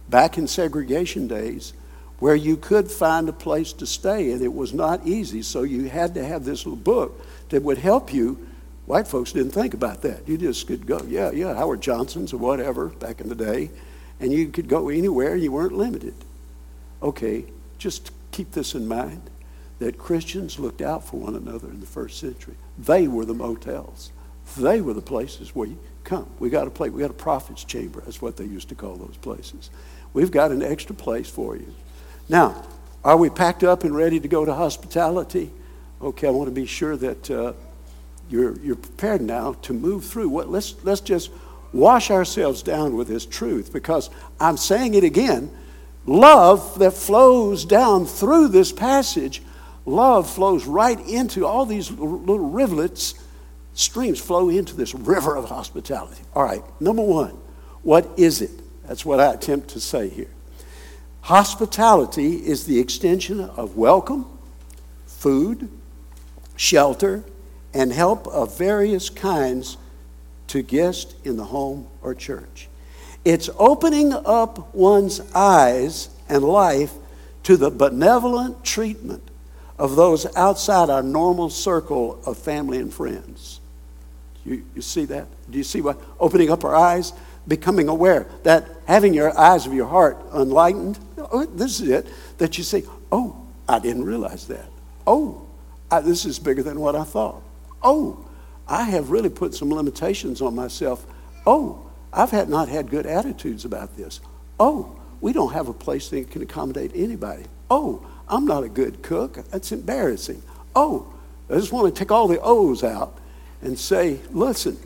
[0.09, 1.73] back in segregation days
[2.19, 5.43] where you could find a place to stay, and it was not easy.
[5.43, 8.47] So you had to have this little book that would help you.
[8.87, 10.29] White folks didn't think about that.
[10.29, 13.71] You just could go, yeah, yeah, Howard Johnson's or whatever back in the day,
[14.21, 16.15] and you could go anywhere, and you weren't limited.
[17.03, 17.45] Okay,
[17.79, 19.23] just keep this in mind
[19.81, 22.55] that Christians looked out for one another in the first century.
[22.79, 24.11] They were the motels.
[24.57, 26.31] They were the places where you come.
[26.39, 26.93] We got a place.
[26.93, 28.01] We got a prophet's chamber.
[28.01, 29.71] That's what they used to call those places.
[30.13, 31.75] We've got an extra place for you.
[32.29, 32.65] Now,
[33.05, 35.51] are we packed up and ready to go to hospitality?
[36.01, 37.53] Okay, I want to be sure that uh,
[38.29, 40.29] you're, you're prepared now to move through.
[40.29, 41.31] What, let's, let's just
[41.73, 44.11] wash ourselves down with this truth because
[44.41, 45.51] I'm saying it again.
[46.07, 49.43] Love that flows down through this passage,
[49.85, 53.15] love flows right into all these little rivulets
[53.77, 56.23] streams flow into this river of hospitality.
[56.35, 57.37] All right, number one,
[57.83, 58.51] what is it?
[58.87, 60.31] That's what I attempt to say here.
[61.23, 64.27] Hospitality is the extension of welcome,
[65.07, 65.69] food,
[66.57, 67.25] shelter,
[67.77, 69.77] and help of various kinds
[70.47, 72.69] to guests in the home or church.
[73.23, 76.95] It's opening up one's eyes and life
[77.43, 79.23] to the benevolent treatment
[79.79, 83.61] of those outside our normal circle of family and friends.
[84.47, 85.27] You, you see that?
[85.51, 86.01] Do you see what?
[86.19, 87.13] Opening up our eyes,
[87.47, 92.07] becoming aware that having your eyes of your heart enlightened, oh, this is it,
[92.39, 93.37] that you say, oh,
[93.69, 94.71] I didn't realize that.
[95.07, 95.47] Oh,
[95.91, 97.43] I, this is bigger than what I thought.
[97.83, 98.25] Oh,
[98.69, 101.07] I have really put some limitations on myself.
[101.47, 104.21] Oh, I've had not had good attitudes about this.
[104.59, 107.45] Oh, we don't have a place that can accommodate anybody.
[107.71, 109.35] Oh, I'm not a good cook.
[109.51, 110.43] That's embarrassing.
[110.75, 111.13] Oh,
[111.49, 113.19] I just want to take all the O's out
[113.63, 114.79] and say, listen,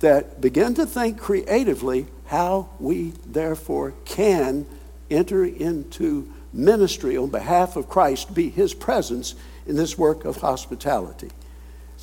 [0.00, 4.66] that begin to think creatively how we therefore can
[5.10, 9.34] enter into ministry on behalf of Christ, be his presence
[9.66, 11.30] in this work of hospitality.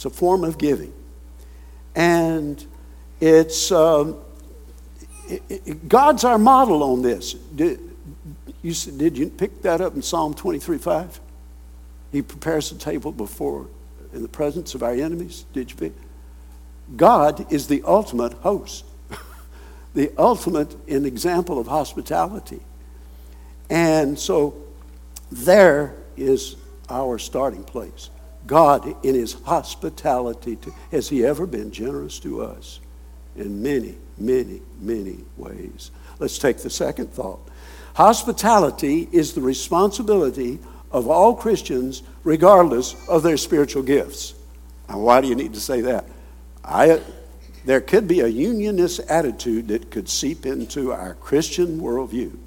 [0.01, 0.91] It's a form of giving.
[1.93, 2.65] And
[3.19, 4.17] it's um,
[5.29, 7.33] it, it, God's our model on this.
[7.33, 7.79] Did
[8.63, 11.19] you, did you pick that up in Psalm 23 5?
[12.11, 13.67] He prepares the table before
[14.11, 15.45] in the presence of our enemies?
[15.53, 15.93] Did you pick?
[16.95, 18.85] God is the ultimate host,
[19.93, 22.61] the ultimate in example of hospitality.
[23.69, 24.55] And so
[25.31, 26.55] there is
[26.89, 28.09] our starting place.
[28.47, 32.79] God, in his hospitality, to, has he ever been generous to us?
[33.35, 35.91] In many, many, many ways.
[36.19, 37.39] Let's take the second thought.
[37.95, 40.59] Hospitality is the responsibility
[40.91, 44.33] of all Christians, regardless of their spiritual gifts.
[44.89, 46.05] Now, why do you need to say that?
[46.63, 47.01] I,
[47.65, 52.37] there could be a unionist attitude that could seep into our Christian worldview.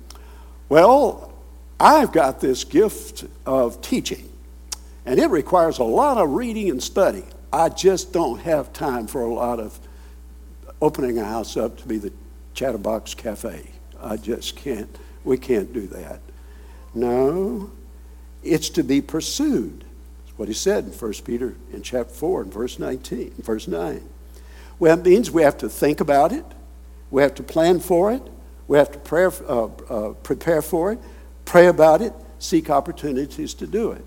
[0.68, 1.32] Well,
[1.78, 4.28] I've got this gift of teaching,
[5.06, 7.24] and it requires a lot of reading and study.
[7.52, 9.78] I just don't have time for a lot of
[10.80, 12.12] opening a house up to be the
[12.54, 13.70] Chatterbox Cafe.
[14.00, 14.88] I just can't,
[15.24, 16.20] we can't do that.
[16.94, 17.70] No,
[18.42, 19.84] it's to be pursued.
[20.24, 24.02] That's what he said in 1 Peter in chapter 4 and verse 19, verse 9.
[24.78, 26.44] Well, it means we have to think about it,
[27.10, 28.22] we have to plan for it,
[28.66, 30.98] we have to pray, uh, uh, prepare for it,
[31.44, 34.04] pray about it, seek opportunities to do it.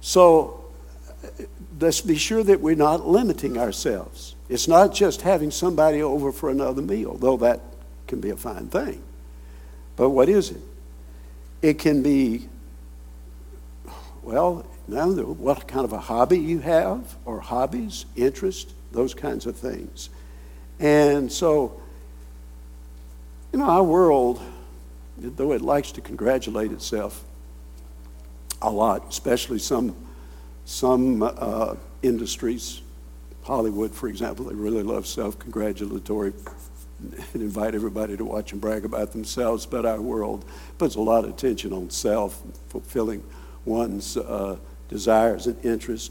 [0.00, 0.64] So
[1.22, 1.44] uh,
[1.78, 4.34] let's be sure that we're not limiting ourselves.
[4.48, 7.60] It's not just having somebody over for another meal, though that
[8.06, 9.02] can be a fine thing.
[9.96, 10.62] But what is it?
[11.62, 12.48] It can be,
[14.22, 20.10] well, what kind of a hobby you have, or hobbies, interest, those kinds of things.
[20.80, 21.80] And so,
[23.52, 24.40] you know, our world,
[25.18, 27.24] though it likes to congratulate itself
[28.62, 29.94] a lot, especially some,
[30.64, 32.82] some uh, industries,
[33.42, 36.32] Hollywood, for example, they really love self congratulatory
[37.32, 39.66] and invite everybody to watch and brag about themselves.
[39.66, 40.44] But our world
[40.78, 43.22] puts a lot of attention on self, fulfilling
[43.64, 44.56] one's uh,
[44.88, 46.10] desires and interests.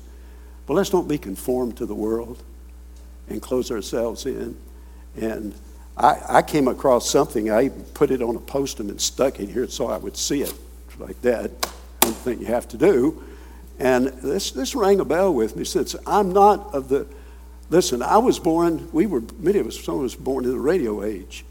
[0.65, 2.43] But let's don't be conformed to the world
[3.27, 4.57] and close ourselves in.
[5.19, 5.53] And
[5.97, 9.67] I, I came across something, I put it on a post and stuck it here
[9.67, 10.53] so I would see it
[10.97, 11.51] like that.
[12.09, 13.23] One thing you have to do.
[13.79, 17.07] And this, this rang a bell with me since I'm not of the,
[17.69, 20.59] listen, I was born, we were, many of us, some of us born in the
[20.59, 21.45] radio age.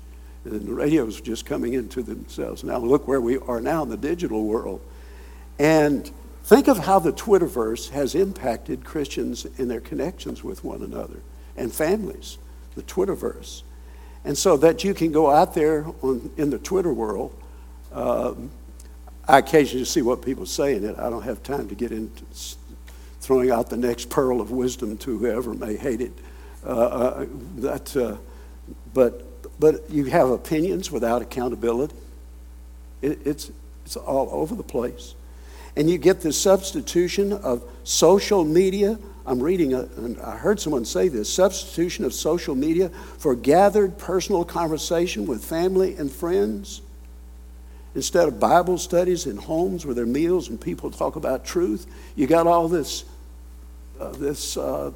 [0.45, 2.65] And the radios just coming into themselves.
[2.65, 4.81] Now look where we are now in the digital world.
[5.59, 6.11] And
[6.49, 11.21] Think of how the Twitterverse has impacted Christians in their connections with one another
[11.59, 12.39] and families,
[12.75, 13.65] the Twitterverse.
[14.25, 17.37] And so that you can go out there on, in the Twitter world.
[17.93, 18.51] Um,
[19.29, 20.99] I occasionally see what people say in it.
[20.99, 22.25] I don't have time to get into
[23.21, 26.13] throwing out the next pearl of wisdom to whoever may hate it.
[26.65, 28.17] Uh, uh, that, uh,
[28.95, 31.95] but, but you have opinions without accountability.
[33.03, 33.53] It, it's,
[33.85, 35.15] it's all over the place
[35.79, 38.99] and you get the substitution of social media.
[39.25, 42.89] I'm reading, a, and I heard someone say this substitution of social media
[43.19, 46.83] for gathered personal conversation with family and friends.
[47.95, 51.87] Instead of Bible studies in homes where there are meals and people talk about truth,
[52.17, 53.05] you got all this,
[53.99, 54.93] uh, this uh,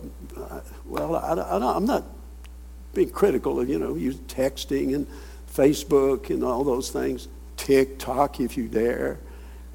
[0.85, 2.05] well, I, am not
[2.95, 5.07] being critical of, you know, you texting and
[5.53, 9.19] Facebook and all those things, TikTok if you dare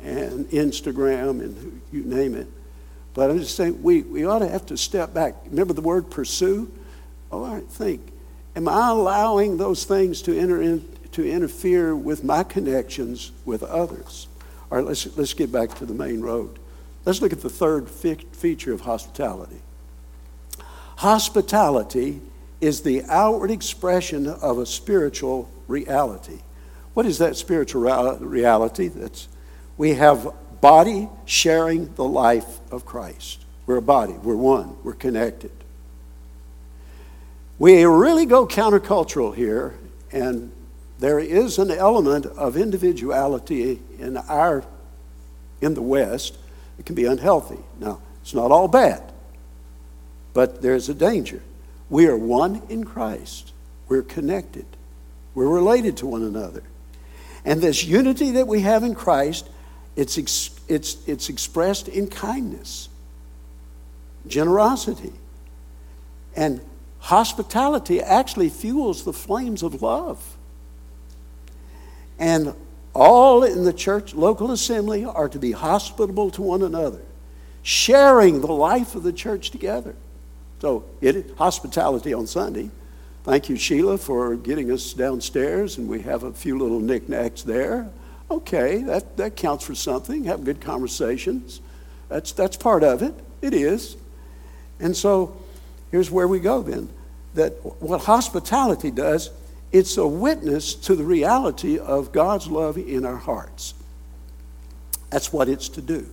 [0.01, 2.47] and Instagram and you name it.
[3.13, 5.35] But I'm just saying we, we ought to have to step back.
[5.45, 6.71] Remember the word pursue?
[7.31, 8.13] Oh, all right, think.
[8.55, 14.27] Am I allowing those things to enter in, to interfere with my connections with others?
[14.71, 16.59] All right, let's, let's get back to the main road.
[17.05, 19.59] Let's look at the third feature of hospitality.
[20.97, 22.21] Hospitality
[22.61, 26.37] is the outward expression of a spiritual reality.
[26.93, 27.81] What is that spiritual
[28.19, 28.87] reality?
[28.87, 29.27] That's
[29.75, 33.43] we have body sharing the life of Christ.
[33.65, 35.51] We're a body, we're one, we're connected.
[37.57, 39.73] We really go countercultural here,
[40.11, 40.51] and
[40.99, 44.63] there is an element of individuality in our
[45.61, 46.37] in the West
[46.77, 47.59] that can be unhealthy.
[47.79, 49.01] Now, it's not all bad,
[50.33, 51.41] but there's a danger.
[51.89, 53.53] We are one in Christ.
[53.87, 54.65] We're connected.
[55.33, 56.63] We're related to one another.
[57.45, 59.49] And this unity that we have in Christ
[59.97, 62.87] it's, ex- it's, it's expressed in kindness,
[64.27, 65.11] generosity.
[66.35, 66.61] And
[66.99, 70.36] hospitality actually fuels the flames of love.
[72.19, 72.53] And
[72.93, 77.01] all in the church, local assembly, are to be hospitable to one another,
[77.61, 79.95] sharing the life of the church together.
[80.59, 82.71] So, it, hospitality on Sunday.
[83.23, 87.89] Thank you, Sheila, for getting us downstairs, and we have a few little knickknacks there.
[88.31, 90.23] Okay, that, that counts for something.
[90.23, 91.61] Have good conversations.
[92.09, 93.13] That's, that's part of it.
[93.41, 93.97] It is.
[94.79, 95.37] And so
[95.91, 96.89] here's where we go then.
[97.35, 99.29] That what hospitality does,
[99.71, 103.73] it's a witness to the reality of God's love in our hearts.
[105.09, 106.07] That's what it's to do.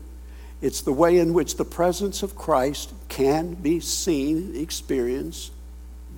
[0.60, 5.52] It's the way in which the presence of Christ can be seen, experienced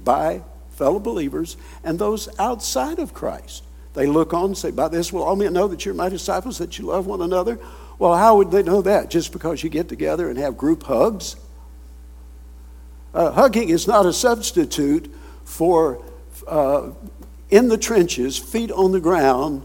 [0.04, 3.64] by fellow believers and those outside of Christ.
[3.94, 6.58] They look on and say, By this will all men know that you're my disciples,
[6.58, 7.58] that you love one another.
[7.98, 9.10] Well, how would they know that?
[9.10, 11.36] Just because you get together and have group hugs?
[13.14, 15.12] Uh, hugging is not a substitute
[15.44, 16.04] for
[16.46, 16.90] uh,
[17.50, 19.64] in the trenches, feet on the ground,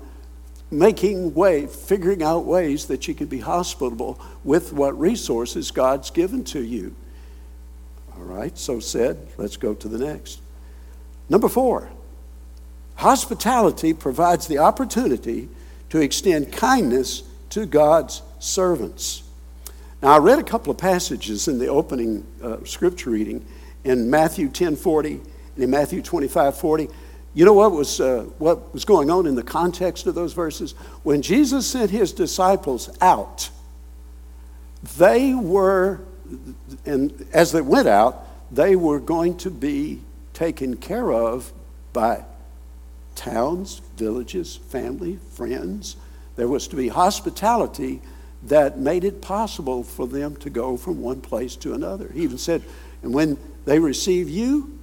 [0.70, 6.44] making way, figuring out ways that you can be hospitable with what resources God's given
[6.46, 6.96] to you.
[8.16, 10.40] All right, so said, let's go to the next.
[11.30, 11.90] Number four,
[13.02, 15.50] Hospitality provides the opportunity
[15.90, 19.24] to extend kindness to God's servants.
[20.04, 23.44] Now, I read a couple of passages in the opening uh, scripture reading
[23.84, 26.90] in Matthew 10 40 and in Matthew 25 40.
[27.34, 30.74] You know what was, uh, what was going on in the context of those verses?
[31.04, 33.50] When Jesus sent his disciples out,
[34.98, 36.02] they were,
[36.86, 40.02] and as they went out, they were going to be
[40.34, 41.54] taken care of
[41.94, 42.26] by
[43.16, 45.96] towns, villages, family, friends.
[46.36, 48.02] There was to be hospitality
[48.44, 52.12] that made it possible for them to go from one place to another.
[52.14, 52.64] He even said,
[53.04, 54.80] and when they receive you,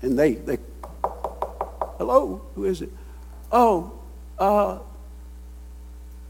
[0.00, 0.58] and they, they
[2.02, 2.90] hello, who is it?
[3.52, 3.92] Oh,
[4.36, 4.80] uh,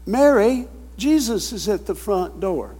[0.05, 0.67] Mary,
[0.97, 2.75] Jesus is at the front door.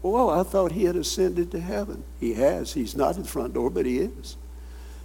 [0.00, 2.04] Well, I thought he had ascended to heaven.
[2.18, 2.72] He has.
[2.72, 4.38] He's not at the front door, but he is.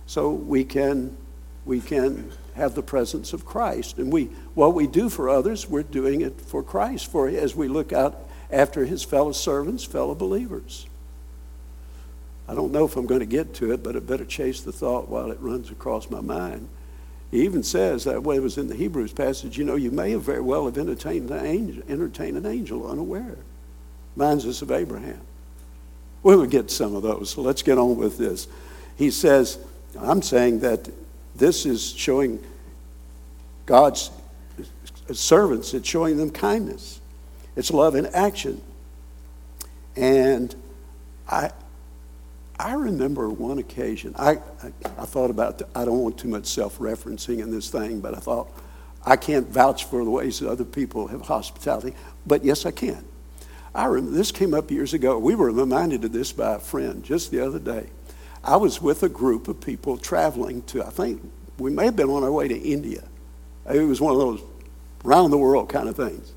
[0.06, 1.18] So we can,
[1.66, 3.98] we can have the presence of Christ.
[3.98, 7.68] And we, what we do for others, we're doing it for Christ, for as we
[7.68, 10.88] look out after his fellow servants, fellow believers.
[12.48, 14.72] I don't know if I'm going to get to it, but I better chase the
[14.72, 16.70] thought while it runs across my mind.
[17.34, 20.22] He even says that it was in the Hebrews passage, you know, you may have
[20.22, 23.38] very well have entertained an angel, entertained an angel unaware.
[24.16, 25.20] Reminds us of Abraham.
[26.22, 28.48] We will get some of those, so let's get on with this.
[28.98, 29.58] He says,
[30.00, 30.88] I'm saying that
[31.36, 32.40] this is showing
[33.66, 34.12] God's
[35.12, 37.02] servants, it's showing them kindness.
[37.56, 38.62] It's love in action.
[39.96, 40.56] And
[41.28, 41.50] I,
[42.60, 44.40] I remember one occasion, I, I,
[44.98, 48.16] I thought about, the, I don't want too much self referencing in this thing, but
[48.16, 48.52] I thought,
[49.06, 51.94] I can't vouch for the ways that other people have hospitality,
[52.26, 53.04] but yes, I can.
[53.76, 55.18] I remember, this came up years ago.
[55.18, 57.88] We were reminded of this by a friend just the other day.
[58.44, 61.22] I was with a group of people traveling to, I think,
[61.58, 63.04] we may have been on our way to India.
[63.72, 64.42] It was one of those
[65.04, 66.34] round the world kind of things.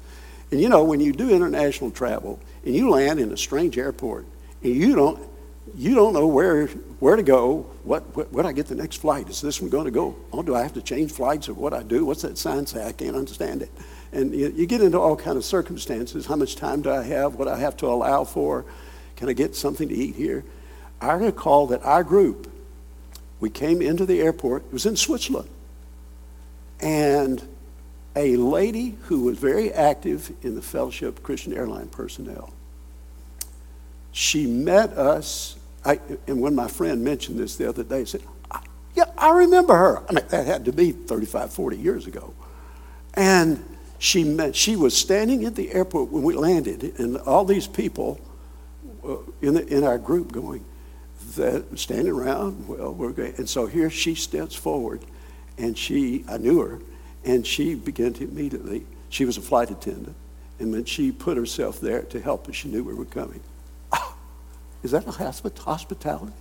[0.50, 4.26] And you know, when you do international travel and you land in a strange airport
[4.62, 5.20] and you don't,
[5.74, 6.66] you don't know where,
[7.00, 9.28] where to go, what, what, where do I get the next flight?
[9.28, 10.16] Is this one going to go?
[10.32, 12.04] Oh, do I have to change flights or what I do?
[12.04, 12.86] What's that sign say?
[12.86, 13.70] I can't understand it.
[14.12, 16.26] And you, you get into all kind of circumstances.
[16.26, 17.34] How much time do I have?
[17.34, 18.64] What I have to allow for?
[19.16, 20.44] Can I get something to eat here?
[21.00, 22.50] I recall that our group,
[23.40, 25.48] we came into the airport, it was in Switzerland,
[26.80, 27.46] and
[28.14, 32.52] a lady who was very active in the Fellowship Christian Airline personnel,
[34.16, 38.22] she met us, I, and when my friend mentioned this the other day, said,
[38.94, 40.02] yeah, I remember her.
[40.08, 42.32] I mean, that had to be 35, 40 years ago.
[43.12, 43.62] And
[43.98, 48.18] she met, she was standing at the airport when we landed, and all these people
[49.06, 50.64] uh, in, the, in our group going,
[51.36, 53.34] that standing around, well, we're going.
[53.36, 55.02] And so here she steps forward,
[55.58, 56.80] and she, I knew her,
[57.26, 60.16] and she began to immediately, she was a flight attendant,
[60.58, 63.42] and when she put herself there to help us, she knew we were coming.
[64.82, 66.32] Is that hospitality?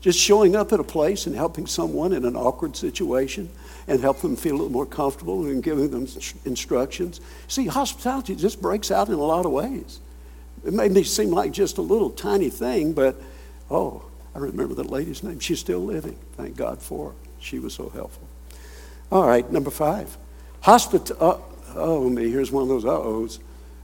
[0.00, 3.50] Just showing up at a place and helping someone in an awkward situation
[3.86, 6.06] and help them feel a little more comfortable and giving them
[6.46, 7.20] instructions.
[7.48, 10.00] See, hospitality just breaks out in a lot of ways.
[10.64, 13.20] It may seem like just a little tiny thing, but
[13.70, 14.02] oh,
[14.34, 15.38] I remember the lady's name.
[15.38, 16.18] She's still living.
[16.32, 17.14] Thank God for her.
[17.38, 18.26] She was so helpful.
[19.12, 20.16] All right, number five.
[20.62, 21.38] Hospit- uh,
[21.74, 23.38] oh, me, here's one of those uh-ohs.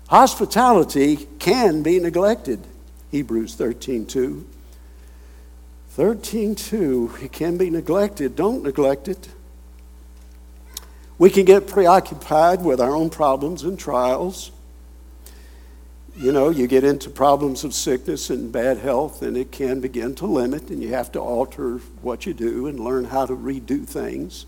[0.08, 2.60] Hospitality can be neglected.
[3.16, 4.44] Hebrews 13:2.
[5.96, 8.36] 13:2, It can be neglected.
[8.36, 9.28] Don't neglect it.
[11.18, 14.50] We can get preoccupied with our own problems and trials
[16.18, 20.14] you know, you get into problems of sickness and bad health, and it can begin
[20.14, 23.86] to limit, and you have to alter what you do and learn how to redo
[23.86, 24.46] things.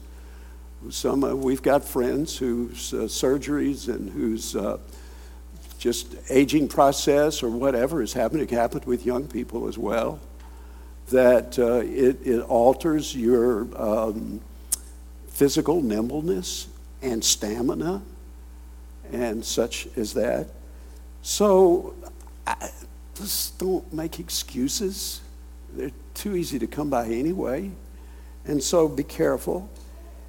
[0.89, 4.79] Some uh, we've got friends whose uh, surgeries and whose uh,
[5.79, 8.43] just aging process or whatever is happening.
[8.43, 10.21] It happened with young people as well.
[11.11, 14.41] That uh, it, it alters your um,
[15.29, 16.69] physical nimbleness
[17.01, 18.03] and stamina
[19.13, 20.49] and such as that.
[21.23, 21.95] So
[22.47, 22.71] I,
[23.19, 25.21] just don't make excuses.
[25.73, 27.71] They're too easy to come by anyway.
[28.45, 29.69] And so be careful.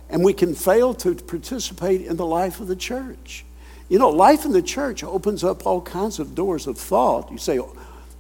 [0.10, 3.46] And we can fail to participate in the life of the church.
[3.90, 7.32] You know, life in the church opens up all kinds of doors of thought.
[7.32, 7.60] You say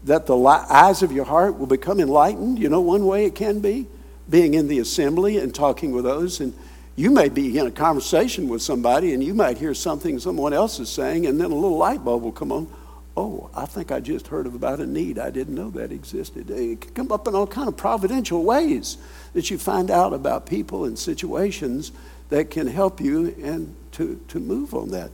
[0.03, 2.59] that the eyes of your heart will become enlightened.
[2.59, 3.87] You know, one way it can be
[4.29, 6.53] being in the assembly and talking with others and
[6.99, 10.81] you may be in a conversation with somebody and you might hear something someone else
[10.81, 12.67] is saying, and then a little light bulb will come on.
[13.15, 15.17] Oh, I think I just heard about a need.
[15.17, 16.49] I didn't know that existed.
[16.49, 18.97] It can come up in all kind of providential ways
[19.31, 21.93] that you find out about people and situations
[22.27, 25.11] that can help you and to, to move on that.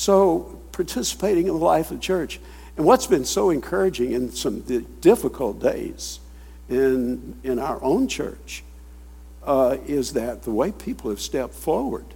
[0.00, 2.40] So participating in the life of the church.
[2.78, 4.60] And what's been so encouraging in some
[5.02, 6.20] difficult days
[6.70, 8.64] in, in our own church
[9.42, 12.06] uh, is that the way people have stepped forward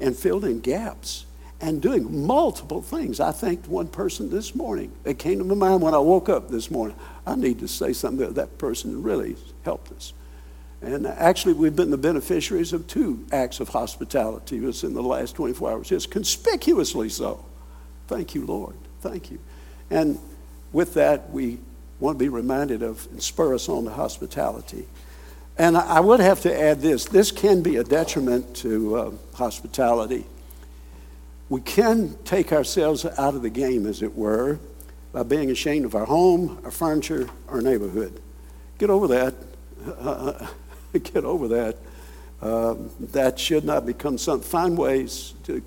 [0.00, 1.26] and filled in gaps
[1.60, 3.20] and doing multiple things.
[3.20, 4.90] I thanked one person this morning.
[5.04, 6.96] It came to my mind when I woke up this morning.
[7.26, 10.14] I need to say something to that person really helped us.
[10.82, 15.70] And actually, we've been the beneficiaries of two acts of hospitality within the last 24
[15.70, 17.44] hours, just conspicuously so.
[18.06, 18.76] Thank you, Lord.
[19.00, 19.38] Thank you.
[19.90, 20.18] And
[20.72, 21.58] with that, we
[22.00, 24.86] want to be reminded of and spur us on to hospitality.
[25.56, 30.26] And I would have to add this this can be a detriment to uh, hospitality.
[31.48, 34.58] We can take ourselves out of the game, as it were,
[35.12, 38.20] by being ashamed of our home, our furniture, our neighborhood.
[38.78, 39.34] Get over that.
[39.86, 40.46] Uh,
[40.98, 41.76] get over that.
[42.42, 44.48] Um, that should not become something.
[44.48, 45.62] Find ways to.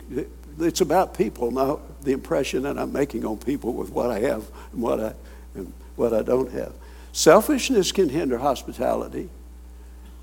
[0.59, 4.45] It's about people, not the impression that I'm making on people with what I have
[4.71, 5.13] and what I,
[5.55, 6.73] and what I don't have.
[7.11, 9.29] Selfishness can hinder hospitality.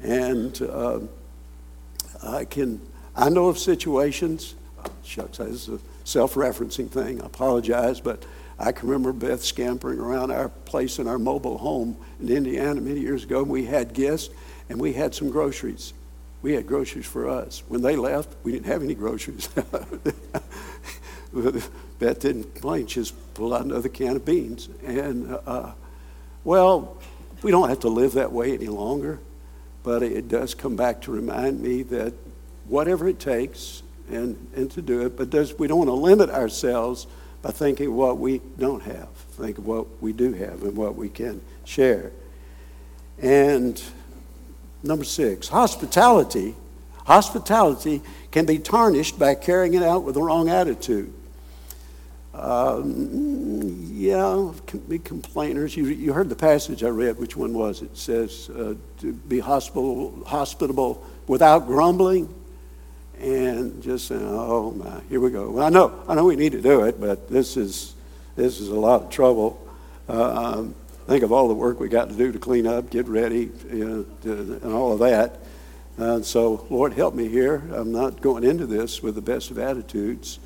[0.03, 1.01] And uh,
[2.23, 2.81] I can,
[3.17, 4.55] I know of situations,
[5.03, 8.25] shucks, this is a self referencing thing, I apologize, but
[8.59, 13.01] I can remember Beth scampering around our place in our mobile home in Indiana many
[13.01, 13.43] years ago.
[13.43, 14.33] We had guests
[14.69, 15.93] and we had some groceries.
[16.43, 17.63] We had groceries for us.
[17.69, 19.49] When they left, we didn't have any groceries.
[21.99, 22.87] Beth didn't complain.
[22.87, 24.69] She just pulled out another can of beans.
[24.85, 25.73] And, uh,
[26.45, 26.99] well,
[27.43, 29.21] we don't have to live that way any longer.
[29.83, 32.15] But it does come back to remind me that
[32.69, 36.31] whatever it takes and, and to do it, but does, we don't want to limit
[36.31, 37.07] ourselves
[37.43, 39.09] by thinking what we don't have.
[39.33, 42.13] Think of what we do have and what we can share.
[43.21, 43.83] And
[44.85, 46.55] number six, hospitality.
[47.07, 51.13] Hospitality can be tarnished by carrying it out with the wrong attitude.
[52.33, 54.53] Um, yeah,
[54.89, 55.77] be complainers.
[55.77, 57.19] You, you heard the passage I read.
[57.19, 57.93] Which one was it?
[57.93, 62.33] it says uh, to be hospitable, hospitable without grumbling
[63.21, 66.53] and just saying, "Oh my, here we go." Well, I know, I know we need
[66.53, 67.95] to do it, but this is
[68.35, 69.61] this is a lot of trouble.
[70.09, 70.75] Uh, um,
[71.07, 73.85] think of all the work we got to do to clean up, get ready, you
[73.85, 75.41] know, to, and all of that.
[75.99, 77.63] Uh, so, Lord, help me here.
[77.73, 80.39] I'm not going into this with the best of attitudes.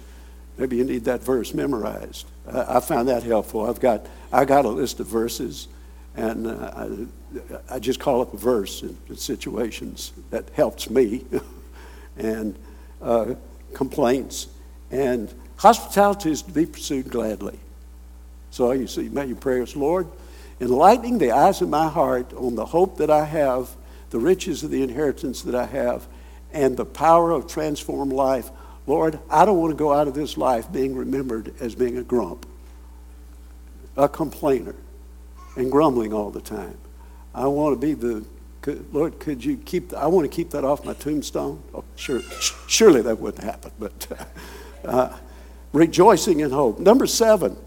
[0.59, 2.27] Maybe you need that verse memorized.
[2.53, 3.65] I, I found that helpful.
[3.65, 5.69] I've got, I got a list of verses,
[6.17, 6.73] and uh,
[7.71, 11.25] I, I, just call up a verse in, in situations that helps me,
[12.19, 12.59] and
[13.01, 13.35] uh,
[13.73, 14.49] complaints.
[14.91, 17.59] And hospitality is to be pursued gladly.
[18.51, 20.09] So you see, make your prayers, Lord,
[20.61, 23.71] enlightening the eyes of my heart on the hope that I have,
[24.11, 26.07] the riches of the inheritance that I have,
[26.53, 28.51] and the power of transformed life
[28.89, 32.03] Lord, I don't want to go out of this life being remembered as being a
[32.03, 32.47] grump,
[33.99, 34.75] a complainer,
[35.57, 36.79] and grumbling all the time.
[37.35, 38.25] I want to be the
[38.63, 39.93] could, Lord, could you keep?
[39.93, 41.63] I want to keep that off my tombstone.
[41.75, 42.23] Oh, sure,
[42.67, 43.73] surely that wouldn't happen.
[43.79, 44.29] But
[44.85, 45.17] uh,
[45.75, 46.79] rejoicing in hope.
[46.79, 47.59] Number seven,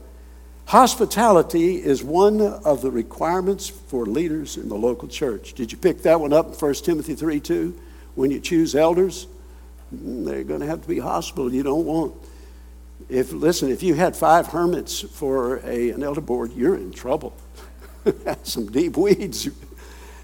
[0.71, 5.51] hospitality is one of the requirements for leaders in the local church.
[5.53, 7.77] Did you pick that one up in 1 Timothy three two?
[8.15, 9.27] When you choose elders,
[9.93, 11.53] mm, they're going to have to be hospitable.
[11.53, 12.13] You don't want,
[13.09, 17.35] if, listen, if you had five hermits for a, an elder board, you're in trouble.
[18.43, 19.49] Some deep weeds.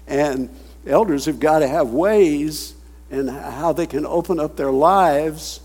[0.06, 0.48] And
[0.86, 2.72] elders have got to have ways
[3.10, 5.60] and how they can open up their lives,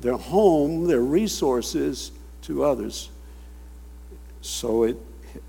[0.00, 2.12] their home, their resources
[2.42, 3.10] to others.
[4.42, 4.98] So it,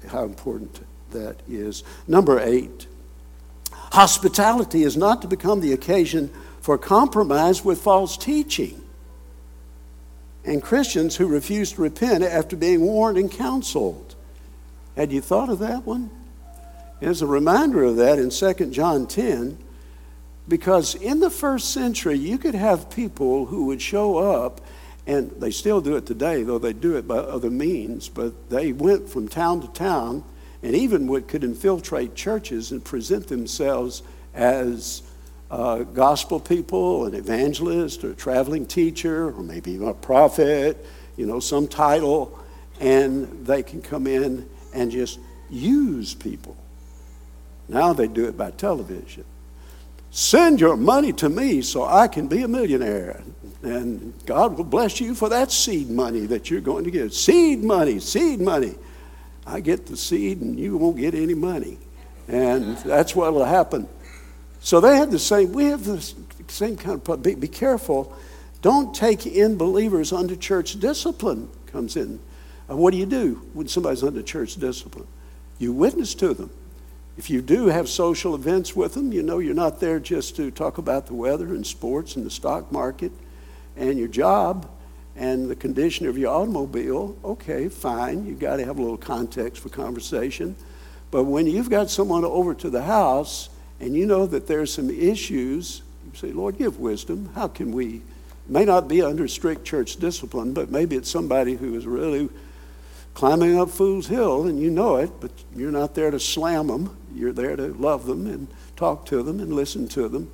[0.07, 0.79] how important
[1.11, 1.83] that is.
[2.07, 2.87] Number eight,
[3.71, 6.31] hospitality is not to become the occasion
[6.61, 8.83] for compromise with false teaching
[10.45, 14.15] and Christians who refuse to repent after being warned and counseled.
[14.95, 16.09] Had you thought of that one?
[17.01, 19.57] As a reminder of that in 2 John 10,
[20.47, 24.61] because in the first century, you could have people who would show up,
[25.05, 28.71] and they still do it today, though they do it by other means, but they
[28.71, 30.23] went from town to town
[30.61, 34.01] and even would, could infiltrate churches and present themselves
[34.33, 35.03] as
[35.51, 40.83] uh, gospel people, an evangelist, or a traveling teacher, or maybe even a prophet,
[41.17, 42.39] you know, some title,
[42.79, 46.55] and they can come in and just use people.
[47.67, 49.25] Now they do it by television.
[50.11, 53.21] Send your money to me so I can be a millionaire.
[53.63, 57.13] And God will bless you for that seed money that you're going to get.
[57.13, 58.75] Seed money, seed money.
[59.47, 61.77] I get the seed and you won't get any money.
[62.27, 63.87] And that's what will happen.
[64.59, 66.01] So they had the same, we have the
[66.49, 68.13] same kind of, be, be careful.
[68.61, 72.19] Don't take in believers under church discipline comes in.
[72.67, 75.07] What do you do when somebody's under church discipline?
[75.57, 76.49] You witness to them.
[77.17, 80.49] If you do have social events with them, you know you're not there just to
[80.49, 83.11] talk about the weather and sports and the stock market
[83.75, 84.69] and your job
[85.15, 87.17] and the condition of your automobile.
[87.23, 88.25] Okay, fine.
[88.25, 90.55] You've got to have a little context for conversation.
[91.11, 93.49] But when you've got someone over to the house
[93.79, 97.29] and you know that there's some issues, you say, Lord, give wisdom.
[97.35, 98.01] How can we?
[98.47, 102.29] May not be under strict church discipline, but maybe it's somebody who is really
[103.13, 106.97] climbing up Fool's Hill and you know it, but you're not there to slam them.
[107.13, 110.31] You're there to love them and talk to them and listen to them.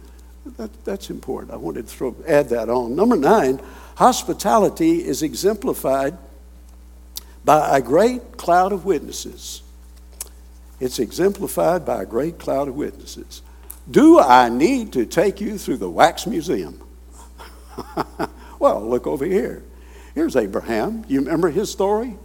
[0.58, 1.54] That, that's important.
[1.54, 2.96] I wanted to throw, add that on.
[2.96, 3.62] Number nine,
[3.96, 6.18] hospitality is exemplified
[7.44, 9.62] by a great cloud of witnesses.
[10.80, 13.42] It's exemplified by a great cloud of witnesses.
[13.90, 16.82] Do I need to take you through the wax museum?
[18.60, 19.64] well, look over here.
[20.16, 21.06] Here's Abraham.
[21.08, 22.18] You remember his story?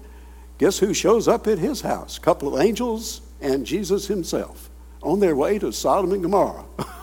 [0.59, 2.17] Guess who shows up at his house?
[2.17, 4.71] A couple of angels and Jesus himself
[5.03, 6.65] on their way to Sodom and Gomorrah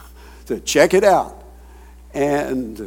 [0.51, 1.43] to check it out.
[2.13, 2.85] And uh,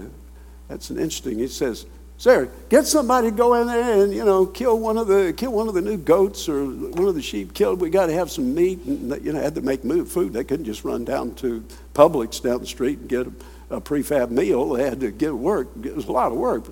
[0.69, 1.39] that's an interesting.
[1.39, 1.87] He says,
[2.17, 5.53] Sarah, get somebody to go in there and you know kill one of the kill
[5.53, 7.81] one of the new goats or one of the sheep killed.
[7.81, 10.33] We got to have some meat, and you know had to make food.
[10.33, 13.33] They couldn't just run down to Publix down the street and get a,
[13.77, 14.71] a prefab meal.
[14.71, 15.69] They had to get work.
[15.83, 16.65] It was a lot of work,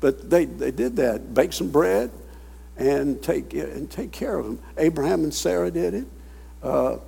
[0.00, 1.32] but they they did that.
[1.32, 2.10] Bake some bread,
[2.78, 4.58] and take, and take care of them.
[4.78, 6.06] Abraham and Sarah did it.
[6.62, 6.98] Uh,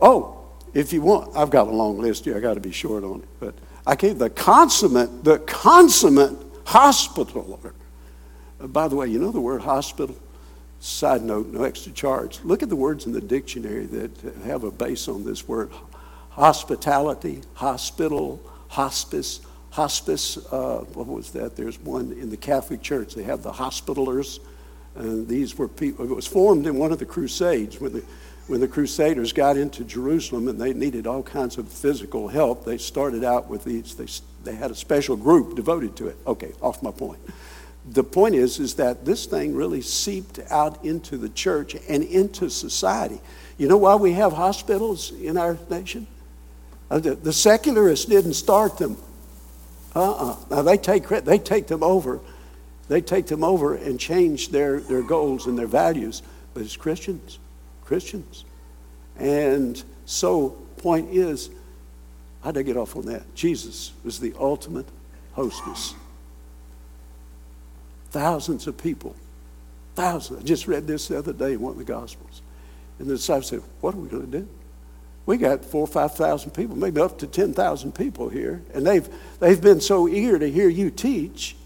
[0.00, 0.43] oh,
[0.74, 2.36] if you want, I've got a long list here.
[2.36, 3.28] I got to be short on it.
[3.38, 3.54] But
[3.86, 7.74] I gave the consummate, the consummate hospitaler.
[8.60, 10.16] Uh, by the way, you know the word hospital?
[10.80, 12.40] Side note, no extra charge.
[12.42, 14.10] Look at the words in the dictionary that
[14.44, 15.70] have a base on this word
[16.30, 19.40] hospitality, hospital, hospice.
[19.70, 21.56] Hospice, uh, what was that?
[21.56, 23.14] There's one in the Catholic Church.
[23.14, 24.40] They have the hospitalers.
[24.94, 28.04] And these were people, it was formed in one of the Crusades when the,
[28.46, 32.64] when the Crusaders got into Jerusalem and they needed all kinds of physical help.
[32.64, 34.06] They started out with these, they,
[34.50, 36.16] they had a special group devoted to it.
[36.26, 37.20] Okay, off my point.
[37.90, 42.48] The point is, is that this thing really seeped out into the church and into
[42.48, 43.20] society.
[43.58, 46.06] You know why we have hospitals in our nation?
[46.90, 48.96] Uh, the, the secularists didn't start them.
[49.94, 50.36] Uh-uh.
[50.50, 52.20] Now they take, they take them over
[52.88, 56.22] they take them over and change their, their goals and their values.
[56.52, 57.38] But it's Christians,
[57.84, 58.44] Christians.
[59.18, 61.50] And so, point is,
[62.42, 63.34] how did I get off on that?
[63.34, 64.86] Jesus was the ultimate
[65.32, 65.94] hostess.
[68.10, 69.14] Thousands of people,
[69.94, 70.40] thousands.
[70.40, 72.42] I just read this the other day in one of the Gospels.
[72.98, 74.48] And the disciples said, What are we going to do?
[75.26, 78.62] We got four or 5,000 people, maybe up to 10,000 people here.
[78.74, 79.08] And they've,
[79.40, 81.56] they've been so eager to hear you teach.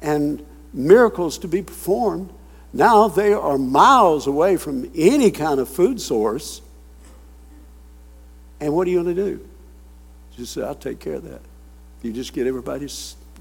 [0.00, 2.30] And miracles to be performed.
[2.72, 6.62] Now they are miles away from any kind of food source.
[8.60, 9.48] And what are you going to do?
[10.36, 11.42] Just say, I'll take care of that.
[12.02, 12.88] You just get everybody,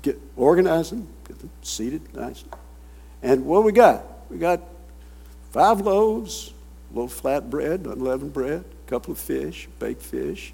[0.02, 2.50] get organize them, get them seated nicely.
[3.24, 4.04] And what we got?
[4.30, 4.62] We got
[5.52, 6.54] five loaves,
[6.92, 10.54] a little flat bread, unleavened bread, a couple of fish, baked fish.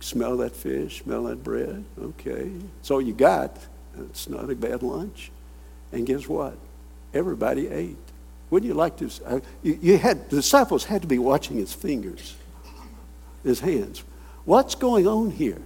[0.00, 1.84] Smell that fish, smell that bread.
[2.02, 2.50] Okay.
[2.76, 3.56] That's all you got.
[3.98, 5.30] It's not a bad lunch.
[5.92, 6.56] And guess what?
[7.12, 7.96] Everybody ate.
[8.50, 9.10] Wouldn't you like to?
[9.24, 12.34] Uh, you, you, had the disciples had to be watching his fingers,
[13.44, 14.02] his hands.
[14.44, 15.60] What's going on here?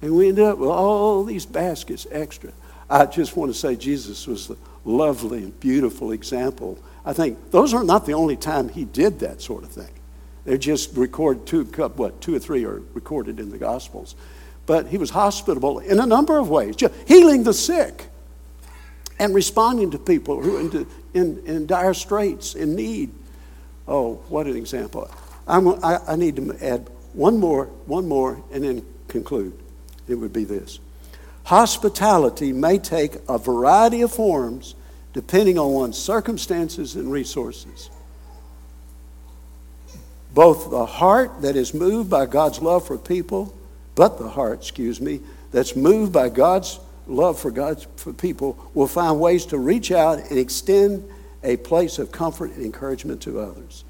[0.00, 2.52] And we ended up with all these baskets extra.
[2.88, 6.78] I just want to say Jesus was a lovely and beautiful example.
[7.04, 9.92] I think those are not the only time he did that sort of thing.
[10.44, 14.14] They're just recorded two, what, two or three are recorded in the Gospels.
[14.66, 16.76] But he was hospitable in a number of ways,
[17.06, 18.08] healing the sick
[19.22, 23.14] and responding to people who are in, in, in dire straits, in need.
[23.86, 25.08] Oh, what an example.
[25.46, 29.56] I'm, I, I need to add one more, one more, and then conclude.
[30.08, 30.80] It would be this
[31.44, 34.74] Hospitality may take a variety of forms
[35.12, 37.90] depending on one's circumstances and resources.
[40.34, 43.54] Both the heart that is moved by God's love for people,
[43.94, 45.20] but the heart, excuse me,
[45.52, 50.18] that's moved by God's love for God's for people will find ways to reach out
[50.18, 51.08] and extend
[51.42, 53.84] a place of comfort and encouragement to others.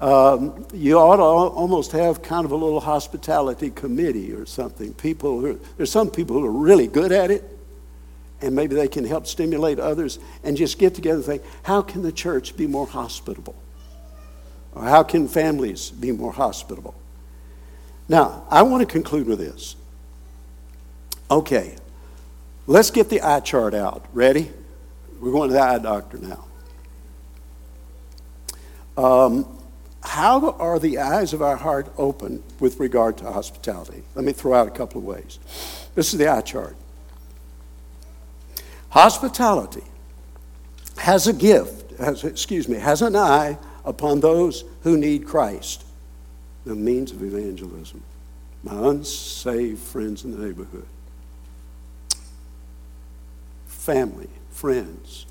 [0.00, 4.94] Um, you ought to almost have kind of a little hospitality committee or something.
[4.94, 7.42] People who, there's some people who are really good at it,
[8.40, 12.02] and maybe they can help stimulate others and just get together and think, how can
[12.02, 13.56] the church be more hospitable?
[14.72, 16.94] Or how can families be more hospitable?
[18.08, 19.74] Now, I want to conclude with this.
[21.28, 21.76] Okay,
[22.68, 24.04] Let's get the eye chart out.
[24.12, 24.50] Ready?
[25.20, 26.44] We're going to the eye doctor now.
[29.02, 29.58] Um,
[30.02, 34.02] how are the eyes of our heart open with regard to hospitality?
[34.14, 35.38] Let me throw out a couple of ways.
[35.94, 36.76] This is the eye chart.
[38.90, 39.84] Hospitality
[40.98, 43.56] has a gift, has, excuse me, has an eye
[43.86, 45.86] upon those who need Christ,
[46.66, 48.02] the means of evangelism.
[48.62, 50.86] My unsaved friends in the neighborhood,
[53.88, 55.24] family, friends,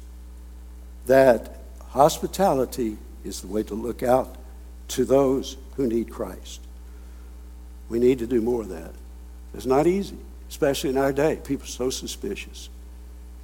[1.05, 4.35] that hospitality is the way to look out
[4.87, 6.61] to those who need Christ.
[7.87, 8.93] We need to do more of that.
[9.53, 10.17] It's not easy,
[10.49, 11.39] especially in our day.
[11.43, 12.69] People are so suspicious.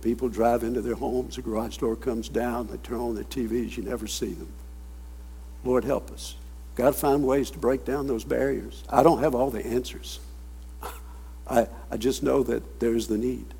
[0.01, 3.78] People drive into their homes, the garage door comes down, they turn on their TVs,
[3.78, 4.51] you never see them.
[5.64, 6.34] Lord, help us.
[6.74, 8.84] Got to find ways to break down those barriers.
[8.89, 10.20] I don't have all the answers.
[11.47, 13.53] I, I just know that there's the need.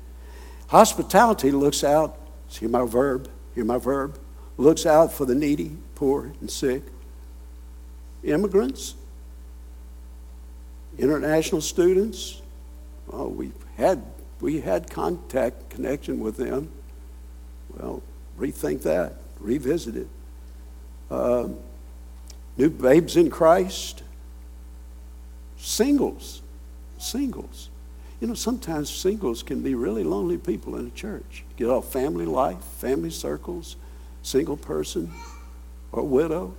[0.68, 2.16] Hospitality looks out,
[2.48, 4.18] see my verb, hear my verb,
[4.56, 6.82] looks out for the needy, poor, and sick.
[8.22, 8.94] Immigrants,
[10.98, 12.40] international students,
[13.12, 14.02] oh, we had
[14.40, 16.70] we had contact connection with them.
[17.70, 18.02] Well,
[18.38, 20.08] rethink that, revisit it.
[21.10, 21.56] Um,
[22.56, 24.02] new babes in Christ,
[25.56, 26.42] singles,
[26.98, 27.70] singles.
[28.24, 31.44] You know, sometimes singles can be really lonely people in a church.
[31.58, 33.76] Get all family life, family circles,
[34.22, 35.12] single person
[35.92, 36.54] or widow,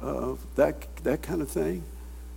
[0.00, 1.84] uh, that that kind of thing.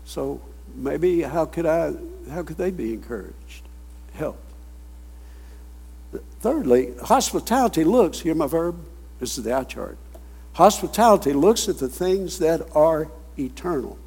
[0.06, 0.42] So
[0.76, 1.96] maybe how could I?
[2.30, 3.64] How could they be encouraged?
[4.14, 4.38] Help.
[6.40, 8.20] Thirdly, hospitality looks.
[8.20, 8.76] Hear my verb.
[9.20, 9.98] This is the eye chart.
[10.54, 13.98] Hospitality looks at the things that are eternal.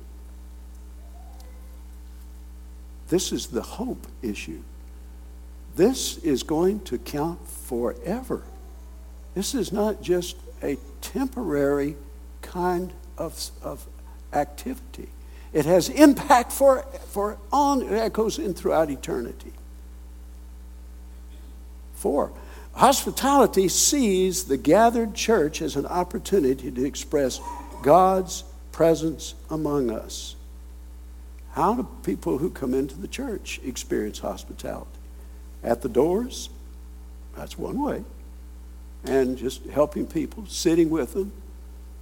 [3.09, 4.62] This is the hope issue.
[5.76, 8.42] This is going to count forever.
[9.34, 11.96] This is not just a temporary
[12.42, 13.86] kind of, of
[14.32, 15.09] activity.
[15.52, 19.52] It has impact for, for on, it echoes in throughout eternity.
[21.94, 22.32] Four,
[22.74, 27.40] hospitality sees the gathered church as an opportunity to express
[27.82, 30.36] God's presence among us.
[31.59, 34.86] How do people who come into the church experience hospitality?
[35.64, 36.50] At the doors?
[37.36, 38.04] That's one way.
[39.02, 41.32] And just helping people, sitting with them.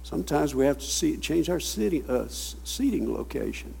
[0.03, 3.73] Sometimes we have to see, change our sitting, uh, seating location.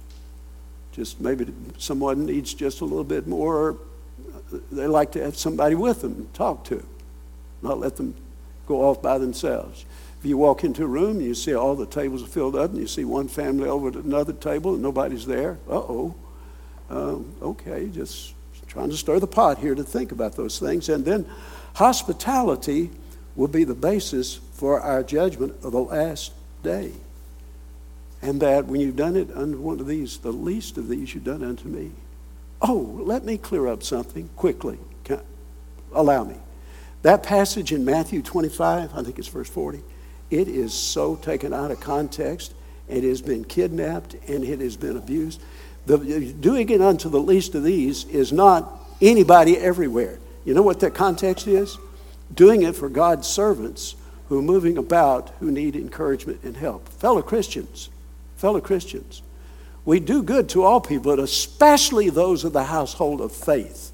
[0.93, 3.77] Just maybe someone needs just a little bit more.
[4.71, 6.83] They like to have somebody with them to talk to,
[7.61, 8.15] not let them
[8.65, 9.85] go off by themselves.
[10.19, 12.71] If you walk into a room and you see all the tables are filled up
[12.71, 16.15] and you see one family over at another table and nobody's there, uh-oh.
[16.89, 18.33] Um, okay, just
[18.67, 20.89] trying to stir the pot here to think about those things.
[20.89, 21.25] And then
[21.75, 22.89] hospitality
[23.35, 26.91] will be the basis for our judgment of the last day.
[28.21, 31.23] And that when you've done it under one of these, the least of these you've
[31.23, 31.91] done unto me.
[32.61, 34.79] Oh, let me clear up something quickly.
[35.03, 35.21] Can,
[35.93, 36.35] allow me.
[37.03, 39.81] That passage in Matthew 25, I think it's verse 40,
[40.29, 42.53] it is so taken out of context.
[42.87, 45.41] It has been kidnapped and it has been abused.
[45.85, 45.97] The,
[46.33, 50.19] doing it unto the least of these is not anybody everywhere.
[50.43, 51.77] You know what that context is?
[52.33, 53.95] Doing it for God's servants
[54.27, 56.89] who are moving about who need encouragement and help.
[56.89, 57.89] Fellow Christians,
[58.35, 59.21] fellow Christians,
[59.85, 63.91] we do good to all people, but especially those of the household of faith.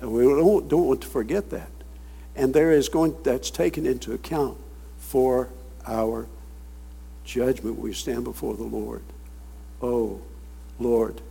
[0.00, 1.70] And we don't, don't want to forget that.
[2.34, 4.58] And there is going, that's taken into account
[5.08, 5.48] for
[5.86, 6.26] our
[7.24, 9.02] judgment we stand before the Lord.
[9.80, 10.20] Oh,
[10.78, 11.22] Lord,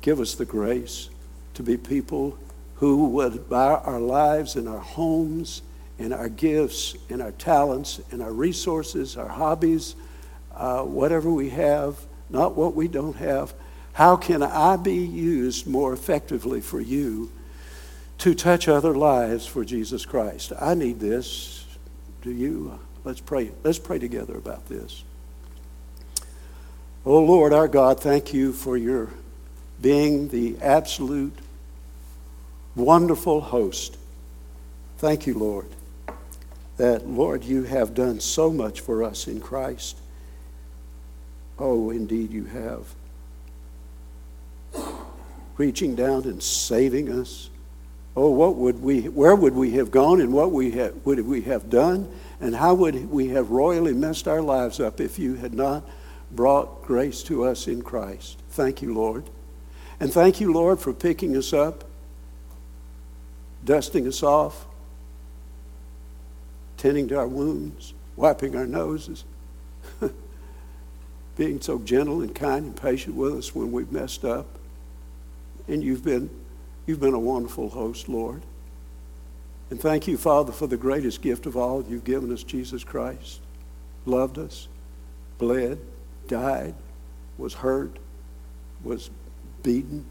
[0.00, 1.10] give us the grace
[1.54, 2.38] to be people
[2.76, 5.62] who would, by our lives and our homes
[5.98, 9.96] and our gifts and our talents and our resources, our hobbies,
[10.54, 11.96] uh, whatever we have,
[12.28, 13.52] not what we don't have,
[13.92, 17.32] how can I be used more effectively for you
[18.18, 20.52] to touch other lives for Jesus Christ?
[20.60, 21.66] I need this.
[22.22, 22.78] Do you?
[23.04, 23.50] Let's pray.
[23.64, 25.02] Let's pray together about this.
[27.06, 29.08] Oh Lord, our God, thank you for your
[29.80, 31.32] being the absolute
[32.76, 33.96] wonderful host.
[34.98, 35.66] Thank you, Lord,
[36.76, 39.96] that, Lord, you have done so much for us in Christ.
[41.58, 42.86] Oh, indeed, you have.
[45.56, 47.48] Reaching down and saving us.
[48.14, 51.42] Oh, what would we, where would we have gone and what we have, would we
[51.42, 55.52] have done and how would we have royally messed our lives up if you had
[55.52, 55.84] not
[56.30, 58.38] brought grace to us in Christ?
[58.50, 59.28] Thank you, Lord.
[60.00, 61.84] And thank you, Lord, for picking us up,
[63.64, 64.66] dusting us off,
[66.78, 69.24] tending to our wounds, wiping our noses,
[71.36, 74.46] being so gentle and kind and patient with us when we've messed up.
[75.68, 76.30] And you've been,
[76.86, 78.42] you've been a wonderful host, Lord.
[79.70, 83.40] And thank you, Father, for the greatest gift of all you've given us, Jesus Christ.
[84.04, 84.66] Loved us,
[85.38, 85.78] bled,
[86.26, 86.74] died,
[87.38, 87.96] was hurt,
[88.82, 89.10] was
[89.62, 90.04] beaten,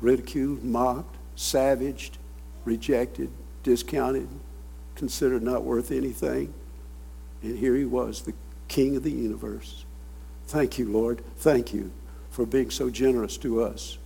[0.00, 2.18] ridiculed, mocked, savaged,
[2.64, 3.30] rejected,
[3.62, 4.28] discounted,
[4.96, 6.52] considered not worth anything.
[7.42, 8.34] And here he was, the
[8.68, 9.84] King of the universe.
[10.46, 11.22] Thank you, Lord.
[11.36, 11.92] Thank you
[12.30, 13.98] for being so generous to us,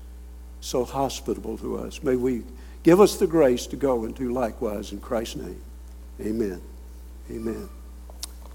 [0.60, 2.02] so hospitable to us.
[2.02, 2.42] May we
[2.82, 5.60] give us the grace to go and do likewise in Christ's name.
[6.20, 6.60] Amen.
[7.30, 7.68] Amen.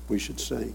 [0.09, 0.73] We should sing.